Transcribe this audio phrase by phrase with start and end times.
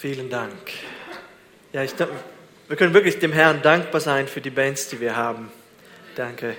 [0.00, 0.50] Vielen Dank.
[1.74, 1.92] Ja, ich,
[2.68, 5.52] wir können wirklich dem Herrn dankbar sein für die Bands, die wir haben.
[6.16, 6.56] Danke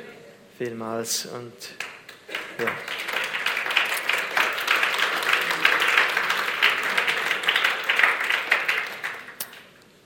[0.60, 1.52] vielmals und
[2.64, 2.72] ja.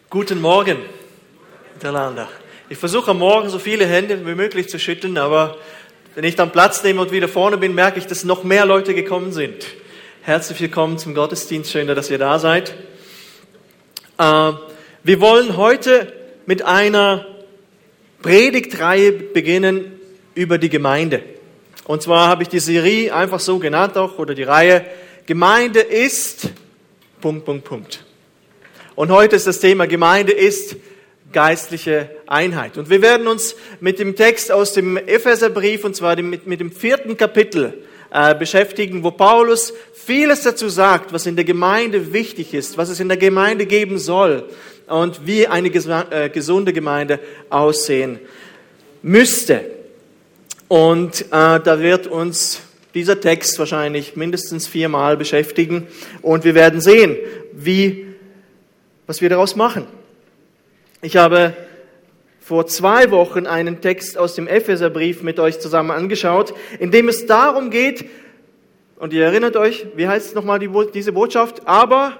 [0.09, 0.77] Guten Morgen
[1.73, 2.29] miteinander.
[2.69, 5.57] Ich versuche am Morgen so viele Hände wie möglich zu schütteln, aber
[6.15, 8.95] wenn ich dann Platz nehme und wieder vorne bin, merke ich, dass noch mehr Leute
[8.95, 9.65] gekommen sind.
[10.21, 11.69] Herzlich willkommen zum Gottesdienst.
[11.69, 12.73] Schön, dass ihr da seid.
[14.17, 14.51] Äh,
[15.03, 16.13] wir wollen heute
[16.45, 17.25] mit einer
[18.21, 19.99] Predigtreihe beginnen
[20.33, 21.21] über die Gemeinde.
[21.83, 24.85] Und zwar habe ich die Serie einfach so genannt auch, oder die Reihe
[25.25, 26.49] Gemeinde ist,
[27.21, 28.05] Punkt, Punkt, Punkt.
[28.95, 30.77] Und heute ist das Thema Gemeinde ist
[31.33, 32.77] geistliche Einheit.
[32.77, 36.71] Und wir werden uns mit dem Text aus dem Epheserbrief, und zwar mit, mit dem
[36.71, 37.83] vierten Kapitel,
[38.15, 43.01] äh, beschäftigen, wo Paulus vieles dazu sagt, was in der Gemeinde wichtig ist, was es
[43.01, 44.47] in der Gemeinde geben soll
[44.87, 48.19] und wie eine äh, gesunde Gemeinde aussehen
[49.01, 49.65] müsste.
[50.69, 51.25] Und äh,
[51.59, 52.61] da wird uns
[52.93, 55.85] dieser Text wahrscheinlich mindestens viermal beschäftigen
[56.21, 57.17] und wir werden sehen,
[57.51, 58.05] wie,
[59.07, 59.87] was wir daraus machen.
[61.01, 61.53] Ich habe
[62.45, 67.25] vor zwei Wochen einen Text aus dem Epheserbrief mit euch zusammen angeschaut, in dem es
[67.25, 68.05] darum geht,
[68.97, 71.63] und ihr erinnert euch, wie heißt nochmal die, diese Botschaft?
[71.65, 72.17] Aber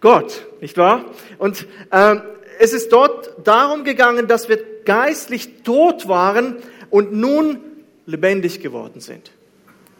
[0.00, 1.06] Gott, nicht wahr?
[1.38, 2.16] Und äh,
[2.60, 7.58] es ist dort darum gegangen, dass wir geistlich tot waren und nun
[8.06, 9.32] lebendig geworden sind.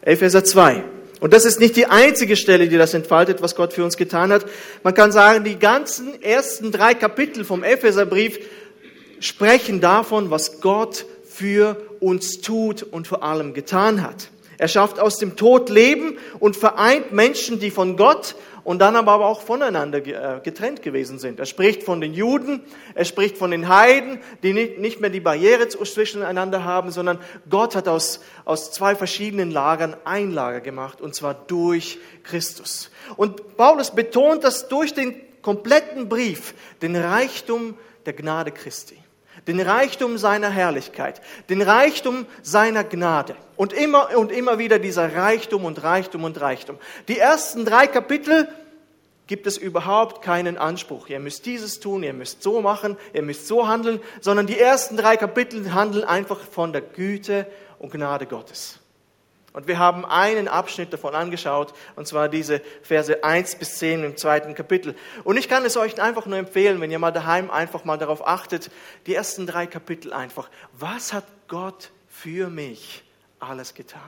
[0.03, 0.83] Epheser 2.
[1.19, 4.31] Und das ist nicht die einzige Stelle, die das entfaltet, was Gott für uns getan
[4.31, 4.45] hat.
[4.83, 8.39] Man kann sagen, die ganzen ersten drei Kapitel vom Epheserbrief
[9.25, 14.29] sprechen davon, was Gott für uns tut und vor allem getan hat.
[14.57, 19.25] Er schafft aus dem Tod Leben und vereint Menschen, die von Gott und dann aber
[19.25, 21.39] auch voneinander äh, getrennt gewesen sind.
[21.39, 22.61] Er spricht von den Juden,
[22.93, 27.19] er spricht von den Heiden, die nicht mehr die Barriere zwischeneinander haben, sondern
[27.49, 32.91] Gott hat aus, aus zwei verschiedenen Lagern ein Lager gemacht, und zwar durch Christus.
[33.17, 38.97] Und Paulus betont das durch den kompletten Brief, den Reichtum der Gnade Christi
[39.47, 43.35] den Reichtum seiner Herrlichkeit, den Reichtum seiner Gnade.
[43.55, 46.77] Und immer und immer wieder dieser Reichtum und Reichtum und Reichtum.
[47.07, 48.47] Die ersten drei Kapitel
[49.27, 51.07] gibt es überhaupt keinen Anspruch.
[51.09, 54.97] Ihr müsst dieses tun, ihr müsst so machen, ihr müsst so handeln, sondern die ersten
[54.97, 57.47] drei Kapitel handeln einfach von der Güte
[57.79, 58.79] und Gnade Gottes.
[59.55, 64.17] Und wir haben einen Abschnitt davon angeschaut, und zwar diese Verse 1 bis 10 im
[64.17, 64.95] zweiten Kapitel.
[65.23, 68.27] Und ich kann es euch einfach nur empfehlen, wenn ihr mal daheim einfach mal darauf
[68.27, 68.69] achtet,
[69.05, 70.49] die ersten drei Kapitel einfach.
[70.73, 73.05] Was hat Gott für mich
[73.39, 74.01] alles getan?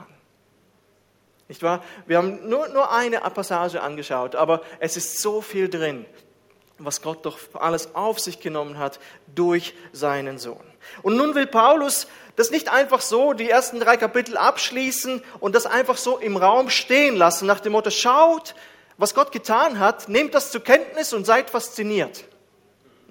[1.48, 1.82] Nicht wahr?
[2.06, 6.04] Wir haben nur, nur eine Passage angeschaut, aber es ist so viel drin,
[6.78, 9.00] was Gott doch alles auf sich genommen hat
[9.34, 10.64] durch seinen Sohn.
[11.02, 12.06] Und nun will Paulus
[12.36, 16.70] das nicht einfach so die ersten drei Kapitel abschließen und das einfach so im Raum
[16.70, 18.54] stehen lassen, nach dem Motto, schaut,
[18.96, 22.24] was Gott getan hat, nehmt das zur Kenntnis und seid fasziniert.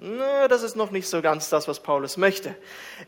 [0.00, 2.54] Nö, das ist noch nicht so ganz das, was Paulus möchte.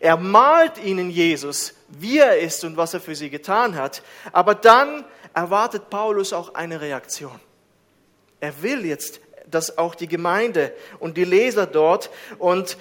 [0.01, 4.55] Er malt ihnen Jesus, wie er ist und was er für sie getan hat, aber
[4.55, 7.39] dann erwartet Paulus auch eine Reaktion.
[8.41, 9.21] Er will jetzt,
[9.51, 12.77] dass auch die Gemeinde und die Leser dort und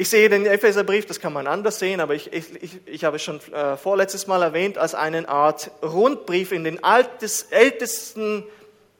[0.00, 3.16] ich sehe den Epheserbrief, das kann man anders sehen, aber ich, ich, ich, ich habe
[3.16, 8.44] es schon äh, vorletztes Mal erwähnt, als eine Art Rundbrief in den altes, ältesten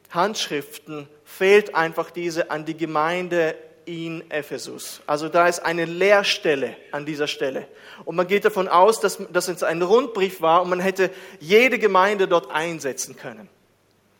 [0.09, 3.55] Handschriften fehlt einfach diese an die Gemeinde
[3.85, 5.01] in Ephesus.
[5.07, 7.67] Also da ist eine Leerstelle an dieser Stelle.
[8.03, 11.79] Und man geht davon aus, dass, dass es ein Rundbrief war und man hätte jede
[11.79, 13.47] Gemeinde dort einsetzen können.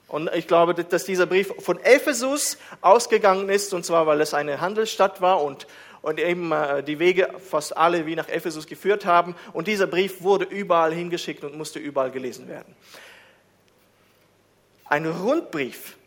[0.09, 4.59] Und ich glaube, dass dieser Brief von Ephesus ausgegangen ist, und zwar weil es eine
[4.59, 5.67] Handelsstadt war und
[6.01, 9.35] und eben äh, die Wege fast alle wie nach Ephesus geführt haben.
[9.53, 12.75] Und dieser Brief wurde überall hingeschickt und musste überall gelesen werden.
[14.85, 15.97] Ein Rundbrief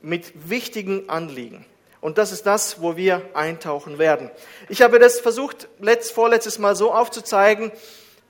[0.00, 1.64] mit wichtigen Anliegen.
[2.00, 4.30] Und das ist das, wo wir eintauchen werden.
[4.68, 7.72] Ich habe das versucht, letzt, vorletztes Mal so aufzuzeigen,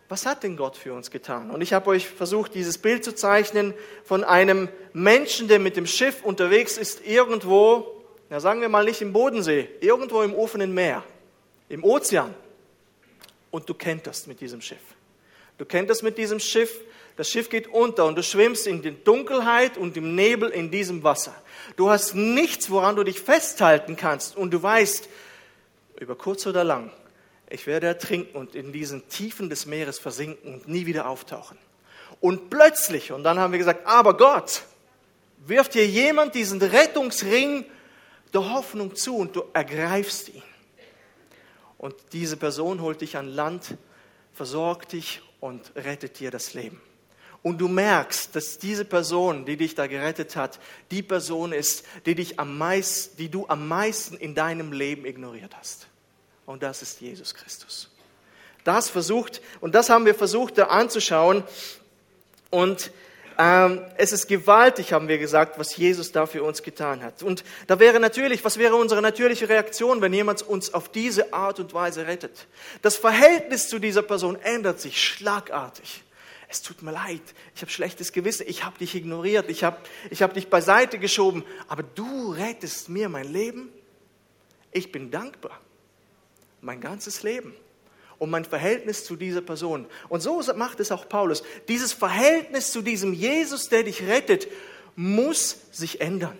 [0.08, 1.50] was hat denn Gott für uns getan?
[1.50, 3.74] Und ich habe euch versucht, dieses Bild zu zeichnen
[4.04, 7.94] von einem Menschen, der mit dem Schiff unterwegs ist, irgendwo
[8.30, 11.04] ja sagen wir mal nicht im Bodensee, irgendwo im offenen Meer,
[11.68, 12.34] im Ozean.
[13.50, 14.82] Und du kenntest mit diesem Schiff.
[15.58, 16.80] Du kenntest mit diesem Schiff,
[17.16, 21.04] das Schiff geht unter und du schwimmst in der Dunkelheit und im Nebel in diesem
[21.04, 21.34] Wasser.
[21.76, 25.08] Du hast nichts, woran du dich festhalten kannst und du weißt,
[26.00, 26.90] über kurz oder lang,
[27.54, 31.56] ich werde ertrinken und in diesen Tiefen des Meeres versinken und nie wieder auftauchen.
[32.20, 34.62] Und plötzlich, und dann haben wir gesagt, aber Gott,
[35.46, 37.64] wirft dir jemand diesen Rettungsring
[38.32, 40.42] der Hoffnung zu und du ergreifst ihn.
[41.78, 43.76] Und diese Person holt dich an Land,
[44.32, 46.80] versorgt dich und rettet dir das Leben.
[47.42, 50.58] Und du merkst, dass diese Person, die dich da gerettet hat,
[50.90, 55.54] die Person ist, die, dich am meisten, die du am meisten in deinem Leben ignoriert
[55.54, 55.88] hast.
[56.46, 57.90] Und das ist Jesus Christus.
[58.64, 61.44] Das versucht, und das haben wir versucht da anzuschauen.
[62.50, 62.90] Und
[63.36, 67.22] ähm, es ist gewaltig, haben wir gesagt, was Jesus da für uns getan hat.
[67.22, 71.58] Und da wäre natürlich, was wäre unsere natürliche Reaktion, wenn jemand uns auf diese Art
[71.58, 72.46] und Weise rettet?
[72.82, 76.04] Das Verhältnis zu dieser Person ändert sich schlagartig.
[76.48, 77.22] Es tut mir leid,
[77.56, 79.78] ich habe schlechtes Gewissen, ich habe dich ignoriert, ich habe
[80.10, 83.72] ich hab dich beiseite geschoben, aber du rettest mir mein Leben.
[84.70, 85.58] Ich bin dankbar,
[86.64, 87.54] mein ganzes Leben
[88.18, 89.86] um mein Verhältnis zu dieser Person.
[90.08, 91.42] Und so macht es auch Paulus.
[91.68, 94.48] Dieses Verhältnis zu diesem Jesus, der dich rettet,
[94.96, 96.38] muss sich ändern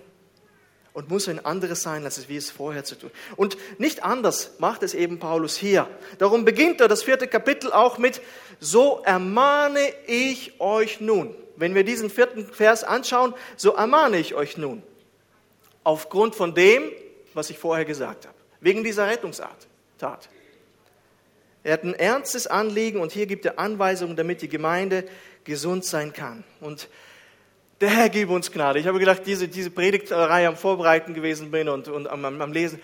[0.92, 3.10] und muss ein anderes sein, als es wie es vorher zu tun.
[3.36, 5.88] Und nicht anders macht es eben Paulus hier.
[6.18, 8.22] Darum beginnt er das vierte Kapitel auch mit,
[8.60, 11.34] so ermahne ich euch nun.
[11.56, 14.82] Wenn wir diesen vierten Vers anschauen, so ermahne ich euch nun.
[15.82, 16.84] Aufgrund von dem,
[17.34, 18.36] was ich vorher gesagt habe.
[18.60, 19.66] Wegen dieser Rettungsart.
[20.04, 20.28] Tat.
[21.62, 25.06] Er hat ein ernstes Anliegen und hier gibt er Anweisungen, damit die Gemeinde
[25.44, 26.44] gesund sein kann.
[26.60, 26.90] Und
[27.80, 28.78] der Herr gebe uns Gnade.
[28.78, 32.82] Ich habe gedacht, diese, diese Predigtreihe am Vorbereiten gewesen bin und, und am, am Lesen.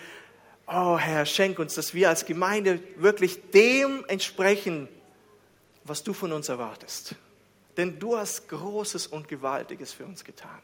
[0.65, 4.87] Oh Herr, schenk uns, dass wir als Gemeinde wirklich dem entsprechen,
[5.83, 7.15] was du von uns erwartest.
[7.77, 10.59] Denn du hast Großes und Gewaltiges für uns getan.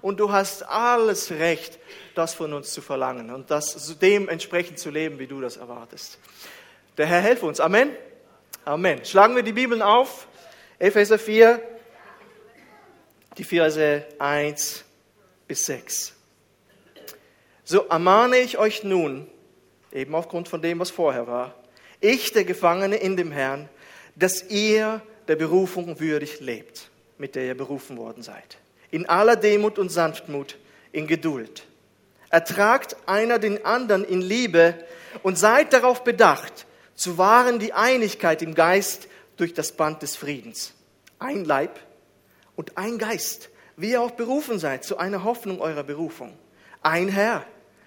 [0.00, 1.78] Und du hast alles Recht,
[2.14, 6.18] das von uns zu verlangen und das dem entsprechend zu leben, wie du das erwartest.
[6.96, 7.60] Der Herr helfe uns.
[7.60, 7.90] Amen.
[8.64, 9.04] Amen.
[9.04, 10.26] Schlagen wir die Bibeln auf.
[10.78, 11.60] Epheser 4,
[13.36, 14.84] die Verse 1
[15.46, 16.14] bis 6.
[17.64, 19.28] So ermahne ich euch nun,
[19.92, 21.54] eben aufgrund von dem, was vorher war,
[22.00, 23.68] ich, der Gefangene in dem Herrn,
[24.16, 28.56] dass ihr der Berufung würdig lebt, mit der ihr berufen worden seid.
[28.90, 30.56] In aller Demut und Sanftmut,
[30.92, 31.64] in Geduld.
[32.30, 34.74] Ertragt einer den anderen in Liebe
[35.22, 40.74] und seid darauf bedacht, zu wahren die Einigkeit im Geist durch das Band des Friedens.
[41.18, 41.78] Ein Leib
[42.56, 46.36] und ein Geist, wie ihr auch berufen seid zu einer Hoffnung eurer Berufung.
[46.82, 47.44] Ein Herr,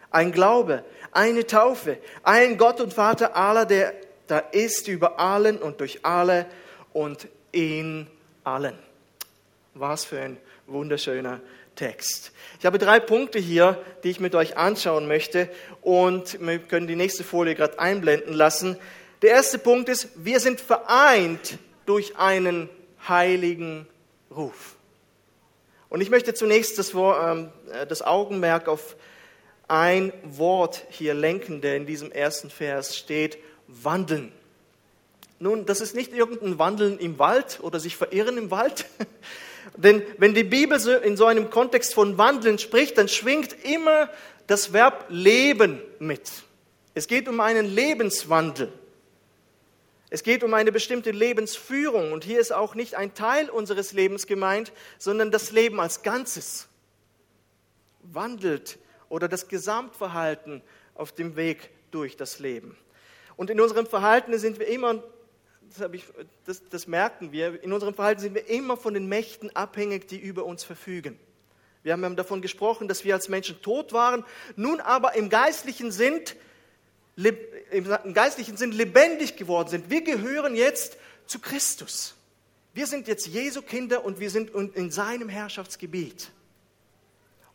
[0.10, 3.94] ein Glaube, eine Taufe, ein Gott und Vater aller, der
[4.28, 6.48] da ist über allen und durch alle
[6.92, 8.08] und in
[8.44, 8.78] allen.
[9.74, 10.38] Was für ein
[10.68, 11.42] wunderschöner
[11.76, 12.32] Text.
[12.60, 15.50] Ich habe drei Punkte hier, die ich mit euch anschauen möchte
[15.82, 18.78] und wir können die nächste Folie gerade einblenden lassen.
[19.24, 22.70] Der erste Punkt ist, wir sind vereint durch einen
[23.08, 23.88] heiligen
[24.30, 24.76] Ruf.
[25.90, 27.50] Und ich möchte zunächst das, ähm,
[27.90, 28.96] das Augenmerk auf
[29.68, 34.32] ein Wort hier lenken, der in diesem ersten Vers steht, wandeln.
[35.40, 38.86] Nun, das ist nicht irgendein Wandeln im Wald oder sich verirren im Wald.
[39.78, 44.10] Denn wenn die Bibel in so einem Kontext von Wandeln spricht, dann schwingt immer
[44.48, 46.30] das Verb leben mit.
[46.94, 48.72] Es geht um einen Lebenswandel.
[50.10, 54.28] Es geht um eine bestimmte Lebensführung und hier ist auch nicht ein Teil unseres Lebens
[54.28, 56.68] gemeint, sondern das Leben als Ganzes.
[58.04, 58.78] Wandelt
[59.10, 60.62] oder das Gesamtverhalten
[60.94, 62.78] auf dem Weg durch das Leben.
[63.38, 65.02] Und in unserem Verhalten sind wir immer,
[65.78, 66.06] das, ich,
[66.46, 70.18] das, das merken wir, in unserem Verhalten sind wir immer von den Mächten abhängig, die
[70.18, 71.20] über uns verfügen.
[71.84, 74.24] Wir haben davon gesprochen, dass wir als Menschen tot waren,
[74.56, 76.36] nun aber im Geistlichen sind,
[77.16, 79.90] im geistlichen Sinn lebendig geworden sind.
[79.90, 82.16] Wir gehören jetzt zu Christus.
[82.74, 86.32] Wir sind jetzt Jesu Kinder und wir sind in seinem Herrschaftsgebiet.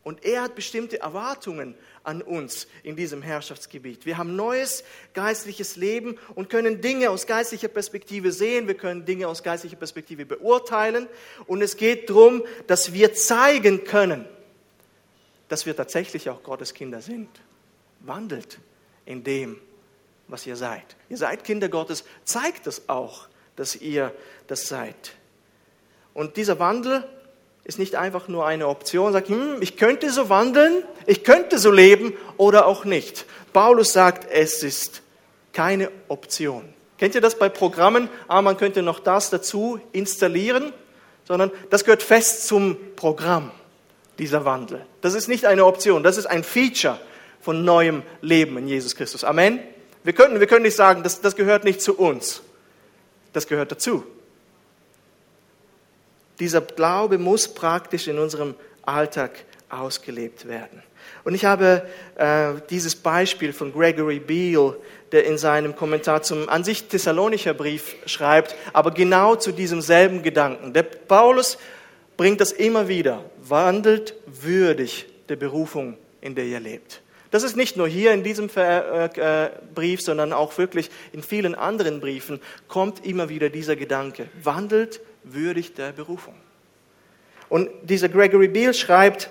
[0.09, 4.07] Und er hat bestimmte Erwartungen an uns in diesem Herrschaftsgebiet.
[4.07, 8.67] Wir haben neues geistliches Leben und können Dinge aus geistlicher Perspektive sehen.
[8.69, 11.09] Wir können Dinge aus geistlicher Perspektive beurteilen.
[11.47, 14.25] Und es geht darum, dass wir zeigen können,
[15.51, 17.29] dass wir tatsächlich auch Gottes Kinder sind.
[18.01, 18.61] Wandelt
[19.05, 19.61] in dem,
[20.27, 20.97] was ihr seid.
[21.11, 24.15] Ihr seid Kinder Gottes, zeigt es auch, dass ihr
[24.47, 25.13] das seid.
[26.15, 27.07] Und dieser Wandel
[27.69, 31.71] ist nicht einfach nur eine Option, sagt, hm, ich könnte so wandeln, ich könnte so
[31.71, 33.27] leben oder auch nicht.
[33.53, 35.03] Paulus sagt, es ist
[35.53, 36.65] keine Option.
[36.97, 38.09] Kennt ihr das bei Programmen?
[38.27, 40.73] Ah, man könnte noch das dazu installieren,
[41.25, 43.51] sondern das gehört fest zum Programm,
[44.19, 44.87] dieser Wandel.
[45.03, 46.99] Das ist nicht eine Option, das ist ein Feature
[47.43, 49.25] von neuem Leben in Jesus Christus.
[49.25, 49.61] Amen.
[50.05, 52.41] Wir können, wir können nicht sagen, das, das gehört nicht zu uns.
[53.35, 54.05] Das gehört dazu.
[56.41, 60.83] Dieser Glaube muss praktisch in unserem Alltag ausgelebt werden.
[61.25, 61.83] Und ich habe
[62.17, 64.77] äh, dieses Beispiel von Gregory Beale,
[65.13, 70.23] der in seinem Kommentar zum an sich Thessalonischer Brief schreibt, aber genau zu diesem selben
[70.23, 70.73] Gedanken.
[70.73, 71.59] Der Paulus
[72.17, 77.03] bringt das immer wieder, wandelt würdig der Berufung, in der ihr lebt.
[77.31, 81.55] Das ist nicht nur hier in diesem äh, äh, Brief, sondern auch wirklich in vielen
[81.55, 86.35] anderen Briefen kommt immer wieder dieser Gedanke, wandelt würdig der Berufung.
[87.49, 89.31] Und dieser Gregory Beale schreibt,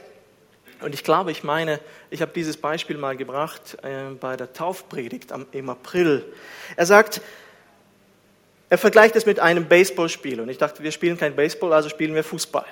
[0.81, 1.79] und ich glaube, ich meine,
[2.09, 6.25] ich habe dieses Beispiel mal gebracht äh, bei der Taufpredigt am, im April.
[6.75, 7.21] Er sagt,
[8.69, 10.39] er vergleicht es mit einem Baseballspiel.
[10.39, 12.65] Und ich dachte, wir spielen kein Baseball, also spielen wir Fußball.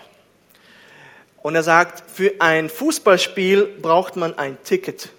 [1.41, 5.10] Und er sagt, für ein Fußballspiel braucht man ein Ticket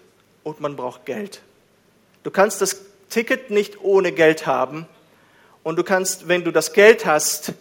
[0.43, 1.41] und man braucht Geld.
[2.23, 4.87] Du kannst das Ticket nicht ohne Geld haben.
[5.63, 7.53] Und du kannst, wenn du das Geld hast,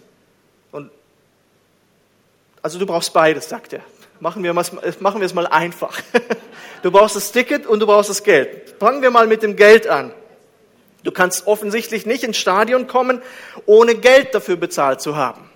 [2.66, 3.82] also du brauchst beides, sagt er.
[4.20, 6.02] Machen wir, machen wir es mal einfach.
[6.82, 8.76] Du brauchst das Ticket und du brauchst das Geld.
[8.80, 10.14] Fangen wir mal mit dem Geld an.
[11.04, 13.24] Du kannst offensichtlich nicht ins Stadion kommen,
[13.66, 15.50] ohne Geld dafür bezahlt zu haben.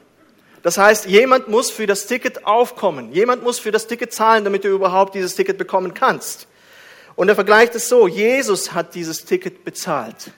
[0.64, 3.12] Das heißt, jemand muss für das Ticket aufkommen.
[3.12, 6.48] Jemand muss für das Ticket zahlen, damit du überhaupt dieses Ticket bekommen kannst.
[7.16, 10.32] Und er vergleicht es so, Jesus hat dieses Ticket bezahlt.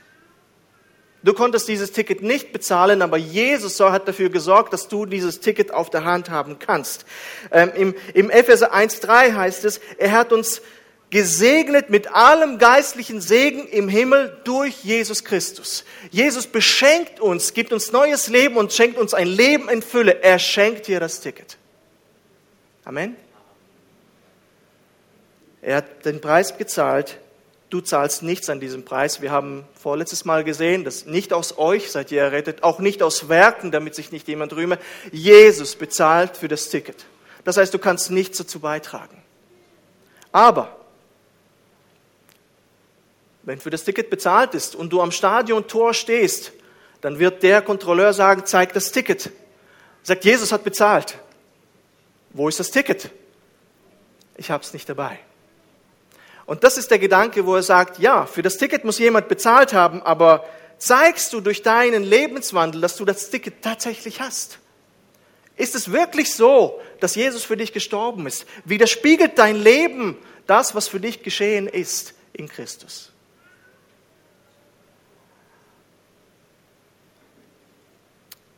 [1.24, 5.72] Du konntest dieses Ticket nicht bezahlen, aber Jesus hat dafür gesorgt, dass du dieses Ticket
[5.72, 7.06] auf der Hand haben kannst.
[7.52, 10.62] Ähm, Im, Im Epheser 1.3 heißt es, er hat uns
[11.12, 15.84] gesegnet mit allem geistlichen Segen im Himmel durch Jesus Christus.
[16.10, 20.24] Jesus beschenkt uns, gibt uns neues Leben und schenkt uns ein Leben in Fülle.
[20.24, 21.58] Er schenkt dir das Ticket.
[22.84, 23.16] Amen.
[25.62, 27.20] Er hat den Preis gezahlt
[27.72, 29.22] du zahlst nichts an diesem Preis.
[29.22, 33.30] Wir haben vorletztes Mal gesehen, dass nicht aus euch seid ihr errettet, auch nicht aus
[33.30, 34.78] Werken, damit sich nicht jemand rühme.
[35.12, 37.06] Jesus bezahlt für das Ticket.
[37.46, 39.24] Das heißt, du kannst nichts dazu beitragen.
[40.32, 40.78] Aber
[43.44, 46.52] wenn für das Ticket bezahlt ist und du am Stadiontor stehst,
[47.00, 49.32] dann wird der Kontrolleur sagen, zeig das Ticket.
[50.04, 51.18] Sagt, Jesus hat bezahlt.
[52.32, 53.10] Wo ist das Ticket?
[54.36, 55.20] Ich habe es nicht dabei.
[56.52, 59.72] Und das ist der Gedanke, wo er sagt, ja, für das Ticket muss jemand bezahlt
[59.72, 60.44] haben, aber
[60.78, 64.60] zeigst du durch deinen Lebenswandel, dass du das Ticket tatsächlich hast?
[65.56, 68.46] Ist es wirklich so, dass Jesus für dich gestorben ist?
[68.66, 73.14] Widerspiegelt dein Leben das, was für dich geschehen ist in Christus?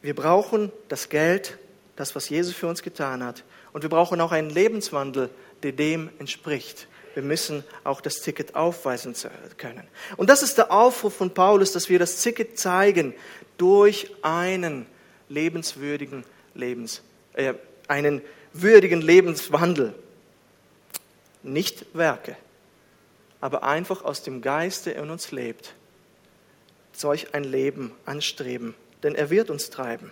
[0.01, 1.59] Wir brauchen das Geld,
[1.95, 3.43] das, was Jesus für uns getan hat.
[3.71, 5.29] Und wir brauchen auch einen Lebenswandel,
[5.61, 9.15] der dem entspricht wir müssen auch das Ticket aufweisen
[9.57, 9.87] können.
[10.17, 13.13] Und das ist der Aufruf von Paulus, dass wir das Ticket zeigen
[13.57, 14.85] durch einen
[15.29, 17.01] lebenswürdigen Lebens,
[17.33, 17.53] äh,
[17.87, 18.21] einen
[18.53, 19.93] würdigen Lebenswandel.
[21.43, 22.37] Nicht Werke,
[23.41, 25.73] aber einfach aus dem Geiste in uns lebt.
[26.93, 30.11] Solch ein Leben anstreben, denn er wird uns treiben.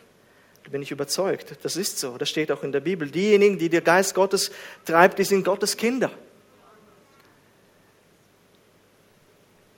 [0.64, 1.56] Da bin ich überzeugt.
[1.64, 2.18] Das ist so.
[2.18, 3.10] Das steht auch in der Bibel.
[3.10, 4.52] Diejenigen, die der Geist Gottes
[4.86, 6.12] treibt, die sind Gottes Kinder.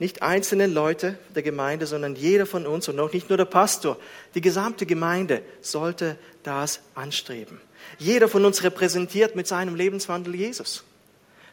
[0.04, 3.96] Nicht einzelne Leute der Gemeinde, sondern jeder von uns und auch nicht nur der Pastor.
[4.34, 7.58] Die gesamte Gemeinde sollte das anstreben.
[7.98, 10.84] Jeder von uns repräsentiert mit seinem Lebenswandel Jesus.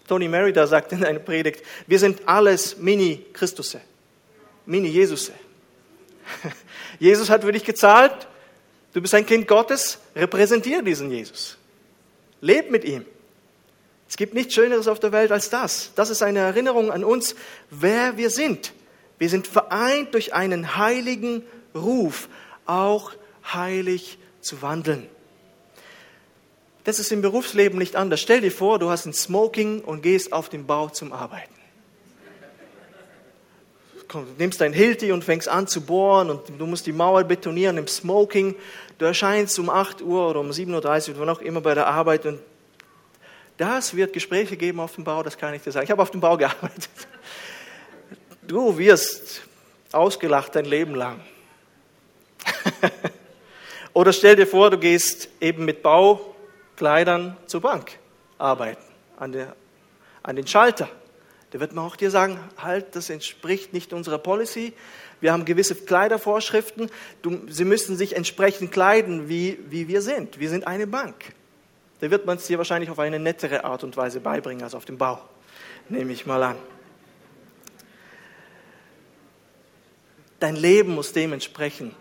[0.06, 3.80] Tony Merida sagt in einer Predigt, wir sind alles Mini-Christusse,
[4.66, 5.32] Mini-Jesusse.
[7.00, 8.28] Jesus hat für dich gezahlt,
[8.92, 11.58] du bist ein Kind Gottes, repräsentiere diesen Jesus.
[12.42, 13.06] Leb mit ihm.
[14.12, 15.92] Es gibt nichts Schöneres auf der Welt als das.
[15.96, 17.34] Das ist eine Erinnerung an uns,
[17.70, 18.74] wer wir sind.
[19.20, 22.28] Wir sind vereint durch einen heiligen Ruf,
[22.66, 23.14] auch
[23.54, 25.08] heilig zu wandeln.
[26.84, 28.20] Das ist im Berufsleben nicht anders.
[28.20, 31.56] Stell dir vor, du hast ein Smoking und gehst auf den Bau zum Arbeiten.
[34.10, 37.78] Du nimmst dein Hilti und fängst an zu bohren und du musst die Mauer betonieren
[37.78, 38.56] im Smoking.
[38.98, 42.26] Du erscheinst um 8 Uhr oder um 7.30 Uhr, wann auch immer bei der Arbeit
[42.26, 42.40] und
[43.62, 45.84] das wird Gespräche geben auf dem Bau, das kann ich dir sagen.
[45.84, 46.90] Ich habe auf dem Bau gearbeitet.
[48.42, 49.44] Du wirst
[49.92, 51.20] ausgelacht dein Leben lang.
[53.94, 58.00] Oder stell dir vor, du gehst eben mit Baukleidern zur Bank
[58.40, 58.82] arbeiten,
[59.18, 59.56] an, der,
[60.24, 60.90] an den Schalter.
[61.52, 64.74] Da wird man auch dir sagen, halt, das entspricht nicht unserer Policy.
[65.20, 66.90] Wir haben gewisse Kleidervorschriften.
[67.22, 70.40] Du, sie müssen sich entsprechend kleiden, wie, wie wir sind.
[70.40, 71.34] Wir sind eine Bank
[72.02, 74.86] da wird man es dir wahrscheinlich auf eine nettere Art und Weise beibringen als auf
[74.86, 75.22] dem Bau.
[75.88, 76.58] Nehme ich mal an.
[80.40, 81.96] Dein Leben muss dem entsprechen,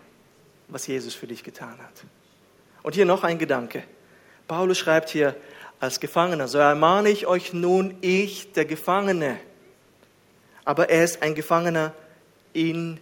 [0.67, 2.03] was Jesus für dich getan hat.
[2.81, 3.83] Und hier noch ein Gedanke.
[4.47, 5.35] Paulus schreibt hier,
[5.81, 6.47] als Gefangener.
[6.47, 9.37] So ermahne ich euch nun, ich, der Gefangene.
[10.63, 11.93] Aber er ist ein Gefangener
[12.53, 12.99] in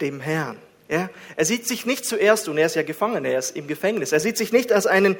[0.00, 0.56] dem Herrn.
[0.88, 1.10] Ja?
[1.36, 4.20] Er sieht sich nicht zuerst, und er ist ja Gefangener, er ist im Gefängnis, er
[4.20, 5.16] sieht sich nicht als einen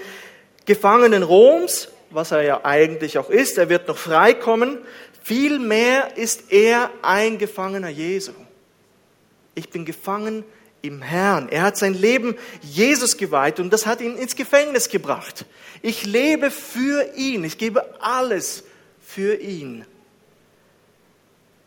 [0.70, 4.78] Gefangenen Roms, was er ja eigentlich auch ist, er wird noch freikommen.
[5.20, 8.30] Vielmehr ist er ein Gefangener Jesu.
[9.56, 10.44] Ich bin gefangen
[10.80, 11.48] im Herrn.
[11.48, 15.44] Er hat sein Leben Jesus geweiht und das hat ihn ins Gefängnis gebracht.
[15.82, 17.42] Ich lebe für ihn.
[17.42, 18.62] Ich gebe alles
[19.04, 19.84] für ihn.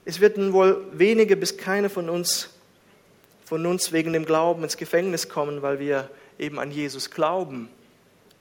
[0.06, 2.52] Es wird wohl wenige bis keine von uns,
[3.44, 7.68] von uns wegen dem Glauben ins Gefängnis kommen, weil wir eben an Jesus glauben.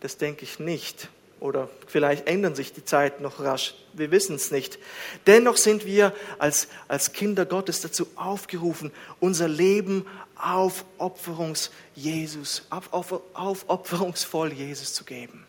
[0.02, 1.08] Das denke ich nicht.
[1.38, 3.74] Oder vielleicht ändern sich die Zeiten noch rasch.
[3.92, 4.78] Wir wissen es nicht.
[5.26, 10.06] Dennoch sind wir als, als Kinder Gottes dazu aufgerufen, unser Leben
[10.36, 15.46] aufopferungs Jesus, aufopferungsvoll Jesus zu geben.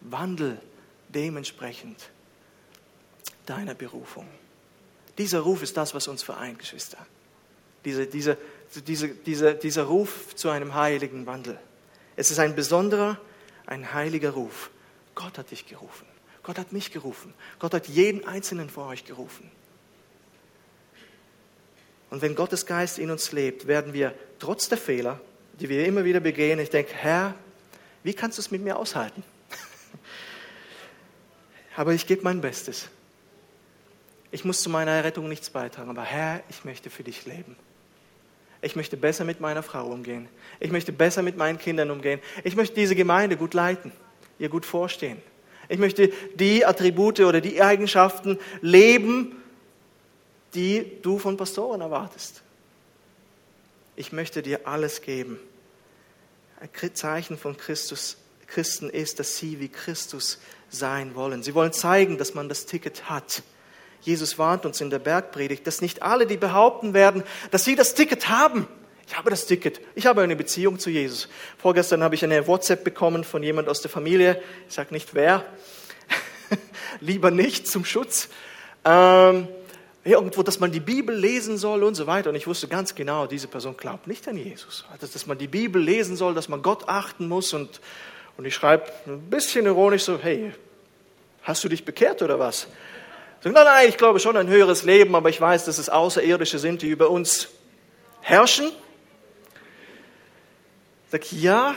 [0.00, 0.60] Wandel
[1.08, 2.10] dementsprechend
[3.46, 4.28] deiner Berufung.
[5.18, 6.98] Dieser Ruf ist das, was uns vereint, Geschwister.
[7.84, 8.36] Diese, diese,
[8.86, 11.58] diese, diese, dieser Ruf zu einem heiligen Wandel.
[12.16, 13.18] Es ist ein besonderer,
[13.66, 14.70] ein heiliger Ruf.
[15.14, 16.06] Gott hat dich gerufen.
[16.42, 17.34] Gott hat mich gerufen.
[17.58, 19.50] Gott hat jeden Einzelnen vor euch gerufen.
[22.10, 25.20] Und wenn Gottes Geist in uns lebt, werden wir trotz der Fehler,
[25.58, 27.34] die wir immer wieder begehen, ich denke, Herr,
[28.04, 29.24] wie kannst du es mit mir aushalten?
[31.76, 32.88] aber ich gebe mein Bestes.
[34.30, 37.56] Ich muss zu meiner Errettung nichts beitragen, aber Herr, ich möchte für dich leben.
[38.66, 40.28] Ich möchte besser mit meiner Frau umgehen.
[40.60, 42.20] Ich möchte besser mit meinen Kindern umgehen.
[42.44, 43.92] Ich möchte diese Gemeinde gut leiten
[44.38, 45.20] ihr gut vorstehen.
[45.68, 49.42] Ich möchte die Attribute oder die Eigenschaften leben,
[50.54, 52.42] die du von Pastoren erwartest.
[53.96, 55.40] Ich möchte dir alles geben.
[56.60, 60.38] Ein Zeichen von Christus, Christen ist, dass sie wie Christus
[60.70, 61.42] sein wollen.
[61.42, 63.42] Sie wollen zeigen, dass man das Ticket hat.
[64.00, 67.94] Jesus warnt uns in der Bergpredigt, dass nicht alle, die behaupten werden, dass sie das
[67.94, 68.68] Ticket haben,
[69.06, 69.80] ich habe das Ticket.
[69.94, 71.28] Ich habe eine Beziehung zu Jesus.
[71.58, 74.42] Vorgestern habe ich eine WhatsApp bekommen von jemand aus der Familie.
[74.68, 75.44] Ich sage nicht wer.
[77.00, 78.28] Lieber nicht zum Schutz.
[78.84, 79.46] Ähm,
[80.02, 82.30] irgendwo, dass man die Bibel lesen soll und so weiter.
[82.30, 84.84] Und ich wusste ganz genau, diese Person glaubt nicht an Jesus.
[84.90, 87.52] Also, dass man die Bibel lesen soll, dass man Gott achten muss.
[87.52, 87.80] Und,
[88.36, 90.52] und ich schreibe ein bisschen ironisch so, hey,
[91.42, 92.66] hast du dich bekehrt oder was?
[93.42, 96.58] So, nein, nein, ich glaube schon ein höheres Leben, aber ich weiß, dass es Außerirdische
[96.58, 97.48] sind, die über uns
[98.20, 98.72] herrschen.
[101.10, 101.74] Sag, ja,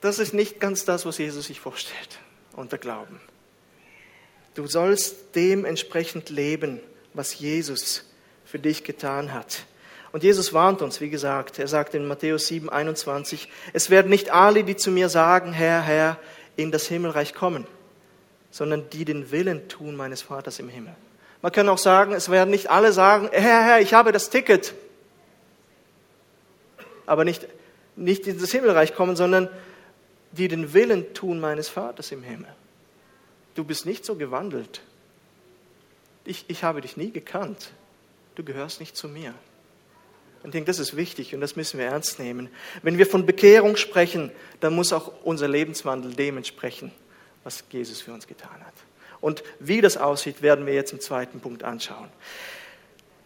[0.00, 2.18] das ist nicht ganz das, was Jesus sich vorstellt
[2.54, 3.20] unter Glauben.
[4.54, 6.80] Du sollst dementsprechend leben,
[7.14, 8.04] was Jesus
[8.44, 9.64] für dich getan hat.
[10.12, 14.30] Und Jesus warnt uns, wie gesagt, er sagt in Matthäus 7, 21, es werden nicht
[14.30, 16.18] alle, die zu mir sagen, Herr, Herr,
[16.56, 17.66] in das Himmelreich kommen,
[18.50, 20.94] sondern die den Willen tun meines Vaters im Himmel.
[21.42, 24.74] Man kann auch sagen, es werden nicht alle sagen, Herr, Herr, ich habe das Ticket,
[27.06, 27.46] aber nicht
[28.00, 29.48] nicht in das Himmelreich kommen, sondern
[30.32, 32.48] die den Willen tun meines Vaters im Himmel.
[33.54, 34.80] Du bist nicht so gewandelt.
[36.24, 37.72] Ich, ich habe dich nie gekannt.
[38.36, 39.34] Du gehörst nicht zu mir.
[40.42, 42.48] Und ich denke, das ist wichtig und das müssen wir ernst nehmen.
[42.82, 46.92] Wenn wir von Bekehrung sprechen, dann muss auch unser Lebenswandel dementsprechend,
[47.44, 48.74] was Jesus für uns getan hat.
[49.20, 52.08] Und wie das aussieht, werden wir jetzt im zweiten Punkt anschauen.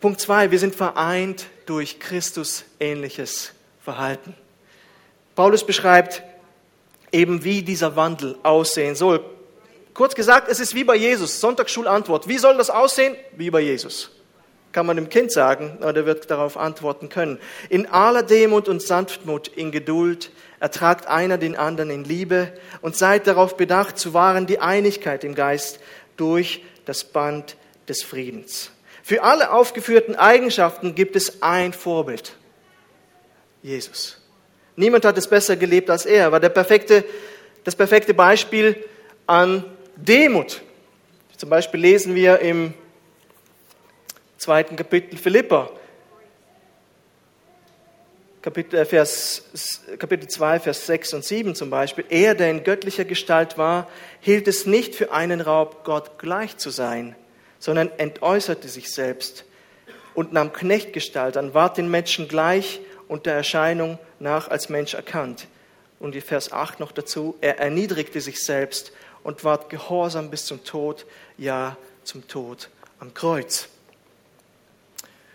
[0.01, 4.35] Punkt zwei, wir sind vereint durch Christus ähnliches Verhalten.
[5.35, 6.23] Paulus beschreibt
[7.13, 9.25] eben, wie dieser Wandel aussehen soll.
[9.95, 11.41] Kurz gesagt, es ist wie bei Jesus.
[11.41, 12.29] Sonntagsschulantwort.
[12.29, 13.17] Wie soll das aussehen?
[13.37, 14.11] Wie bei Jesus.
[14.75, 17.39] Kann man dem Kind sagen, oder wird darauf antworten können.
[17.69, 23.29] In aller Demut und Sanftmut, in Geduld, ertragt einer den anderen in Liebe und seid
[23.29, 25.79] darauf bedacht, zu wahren die Einigkeit im Geist
[26.17, 27.55] durch das Band
[27.89, 28.73] des Friedens.
[29.05, 32.35] Für alle aufgeführten Eigenschaften gibt es ein Vorbild.
[33.63, 34.21] Jesus.
[34.75, 36.23] Niemand hat es besser gelebt als er.
[36.25, 37.05] Er war der perfekte,
[37.63, 38.75] das perfekte Beispiel
[39.29, 40.63] an Demut.
[41.37, 42.75] Zum Beispiel lesen wir im
[44.45, 45.71] zweiten Kapitel Philippa,
[48.43, 49.43] Kapitel, äh, Vers,
[49.99, 52.05] Kapitel 2, Vers 6 und 7 zum Beispiel.
[52.11, 53.89] Er, der in göttlicher Gestalt war,
[54.21, 57.17] hielt es nicht für einen Raub, Gott gleich zu sein,
[57.59, 59.47] sondern entäußerte sich selbst
[60.13, 65.47] und nahm Knechtgestalt an, ward den Menschen gleich und der Erscheinung nach als Mensch erkannt.
[66.01, 70.63] Und die Vers 8 noch dazu, er erniedrigte sich selbst und ward gehorsam bis zum
[70.65, 71.07] Tod,
[71.39, 72.69] ja zum Tod
[73.01, 73.71] am Kreuz.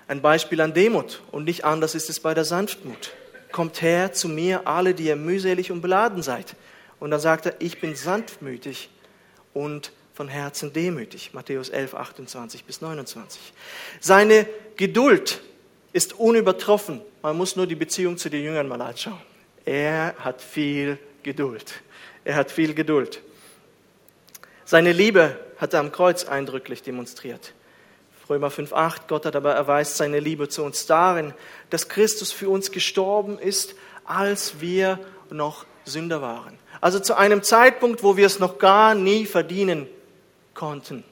[0.10, 3.14] Ein Beispiel an Demut und nicht anders ist es bei der Sanftmut.
[3.52, 6.56] Kommt her zu mir, alle, die ihr mühselig und beladen seid.
[7.00, 8.90] Und dann sagt er, ich bin sanftmütig
[9.54, 11.30] und von Herzen demütig.
[11.34, 13.40] Matthäus 11, 28 bis 29.
[14.00, 15.42] Seine Geduld
[15.94, 17.02] ist unübertroffen.
[17.22, 19.22] Man muss nur die Beziehung zu den Jüngern mal anschauen.
[19.64, 21.72] Er hat viel Geduld.
[22.26, 23.22] Er hat viel Geduld.
[24.66, 27.54] Seine Liebe hat er am Kreuz eindrücklich demonstriert.
[28.30, 31.34] Römer 5,8, Gott hat aber erweist seine Liebe zu uns darin,
[31.72, 35.00] dass Christus für uns gestorben ist, als wir
[35.32, 36.58] noch Sünder waren.
[36.82, 39.88] Also zu einem Zeitpunkt, wo wir es noch gar nie verdienen
[40.54, 41.04] konnten,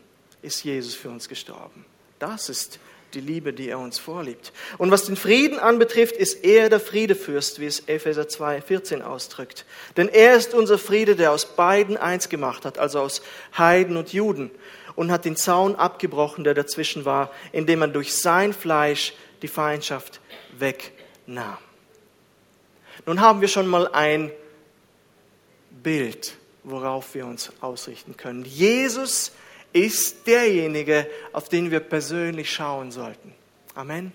[0.42, 1.86] ist Jesus für uns gestorben.
[2.20, 2.80] Das ist
[3.14, 4.52] die Liebe, die er uns vorliebt.
[4.78, 9.66] Und was den Frieden anbetrifft, ist er der Friedefürst, wie es Epheser 2, 14 ausdrückt.
[9.96, 13.22] Denn er ist unser Friede, der aus beiden eins gemacht hat, also aus
[13.58, 14.52] Heiden und Juden,
[14.98, 20.20] und hat den Zaun abgebrochen, der dazwischen war, indem man durch sein Fleisch die Feindschaft
[20.60, 21.58] wegnahm.
[23.06, 24.32] Nun haben wir schon mal ein
[25.82, 28.44] Bild worauf wir uns ausrichten können.
[28.44, 29.32] Jesus
[29.74, 33.34] ist derjenige, auf den wir persönlich schauen sollten.
[33.74, 34.12] Amen.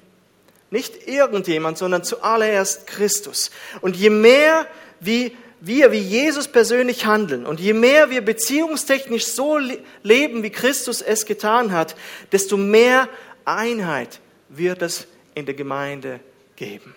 [0.71, 3.51] Nicht irgendjemand, sondern zuallererst Christus.
[3.81, 4.66] Und je mehr
[5.01, 9.59] wie wir wie Jesus persönlich handeln und je mehr wir beziehungstechnisch so
[10.03, 11.94] leben, wie Christus es getan hat,
[12.33, 13.09] desto mehr
[13.44, 16.18] Einheit wird es in der Gemeinde
[16.57, 16.96] geben.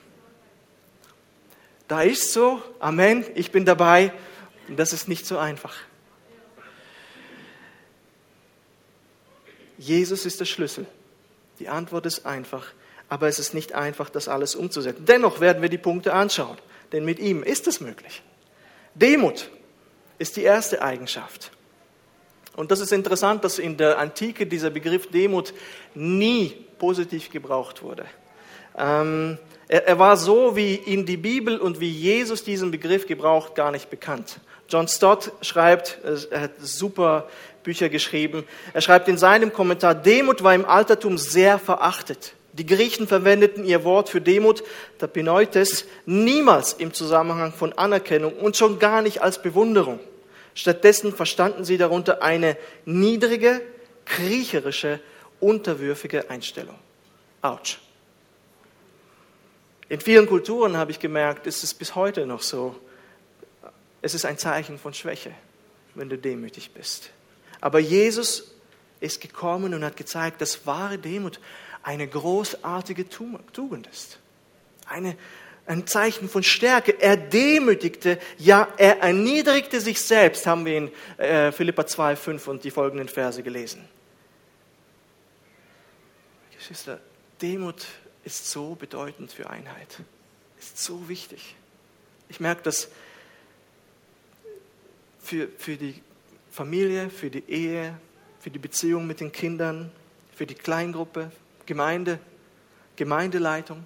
[1.88, 4.12] Da ist so, Amen, ich bin dabei.
[4.68, 5.76] Und das ist nicht so einfach.
[9.78, 10.88] Jesus ist der Schlüssel.
[11.60, 12.66] Die Antwort ist einfach,
[13.10, 15.06] aber es ist nicht einfach, das alles umzusetzen.
[15.06, 16.58] Dennoch werden wir die Punkte anschauen,
[16.92, 18.24] denn mit ihm ist es möglich.
[18.96, 19.50] Demut
[20.18, 21.52] ist die erste Eigenschaft.
[22.56, 25.54] Und das ist interessant, dass in der Antike dieser Begriff Demut
[25.94, 28.06] nie positiv gebraucht wurde.
[28.78, 33.56] Ähm, er, er war so, wie in die Bibel und wie Jesus diesen Begriff gebraucht,
[33.56, 34.40] gar nicht bekannt.
[34.70, 36.00] John Stott schreibt,
[36.32, 37.28] er hat super
[37.64, 42.35] Bücher geschrieben, er schreibt in seinem Kommentar, Demut war im Altertum sehr verachtet.
[42.58, 44.64] Die Griechen verwendeten ihr Wort für Demut,
[44.98, 50.00] Tapinoites, niemals im Zusammenhang von Anerkennung und schon gar nicht als Bewunderung.
[50.54, 53.62] Stattdessen verstanden sie darunter eine niedrige,
[54.06, 55.02] kriecherische,
[55.42, 56.76] unterwürfige Einstellung.
[57.42, 57.80] Autsch.
[59.90, 62.76] In vielen Kulturen habe ich gemerkt, ist es bis heute noch so.
[64.02, 65.32] Es ist ein Zeichen von Schwäche,
[65.94, 67.10] wenn du demütig bist.
[67.60, 68.56] Aber Jesus
[69.02, 71.40] ist gekommen und hat gezeigt, dass wahre Demut
[71.86, 74.18] eine großartige Tugend ist.
[74.88, 75.16] Eine,
[75.68, 77.00] ein Zeichen von Stärke.
[77.00, 82.64] Er demütigte, ja, er erniedrigte sich selbst, haben wir in äh, Philippa 2, 5 und
[82.64, 83.88] die folgenden Verse gelesen.
[86.58, 87.00] Geschwister,
[87.40, 87.86] Demut
[88.24, 90.00] ist so bedeutend für Einheit,
[90.60, 91.56] ist so wichtig.
[92.30, 92.90] Ich merke das
[95.22, 96.02] für, für die
[96.50, 97.96] Familie, für die Ehe,
[98.40, 99.92] für die Beziehung mit den Kindern,
[100.34, 101.32] für die Kleingruppe,
[101.66, 102.20] Gemeinde,
[102.96, 103.84] Gemeindeleitung.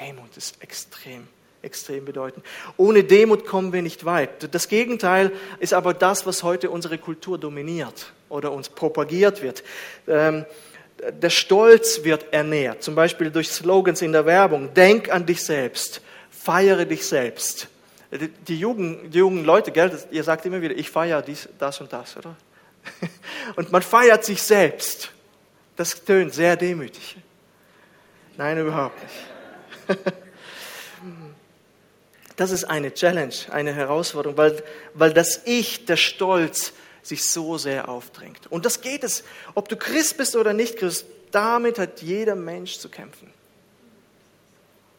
[0.00, 1.26] Demut ist extrem,
[1.62, 2.44] extrem bedeutend.
[2.76, 4.54] Ohne Demut kommen wir nicht weit.
[4.54, 9.62] Das Gegenteil ist aber das, was heute unsere Kultur dominiert oder uns propagiert wird.
[10.08, 10.46] Ähm,
[11.10, 14.72] der Stolz wird ernährt, zum Beispiel durch Slogans in der Werbung.
[14.74, 17.68] Denk an dich selbst, feiere dich selbst.
[18.46, 21.92] Die jungen, die jungen Leute, gell, ihr sagt immer wieder, ich feiere dies, das und
[21.92, 22.36] das, oder?
[23.56, 25.12] Und man feiert sich selbst.
[25.76, 27.16] Das tönt sehr demütig.
[28.36, 30.02] Nein, überhaupt nicht.
[32.36, 37.88] Das ist eine Challenge, eine Herausforderung, weil, weil das Ich, der Stolz, sich so sehr
[37.88, 38.46] aufdrängt.
[38.46, 42.78] Und das geht es, ob du Christ bist oder nicht Christ, damit hat jeder Mensch
[42.78, 43.30] zu kämpfen.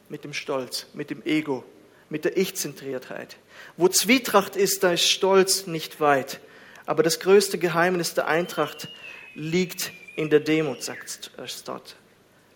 [0.09, 1.63] Mit dem Stolz, mit dem Ego,
[2.09, 3.37] mit der Ich-Zentriertheit.
[3.77, 6.39] Wo Zwietracht ist, da ist Stolz nicht weit.
[6.85, 8.89] Aber das größte Geheimnis der Eintracht
[9.33, 11.95] liegt in der Demut, sagt Stott.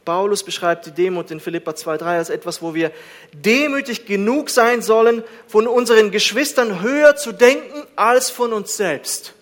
[0.06, 2.92] Paulus beschreibt die Demut in Philippa 2,3 als etwas, wo wir
[3.34, 9.34] demütig genug sein sollen, von unseren Geschwistern höher zu denken als von uns selbst.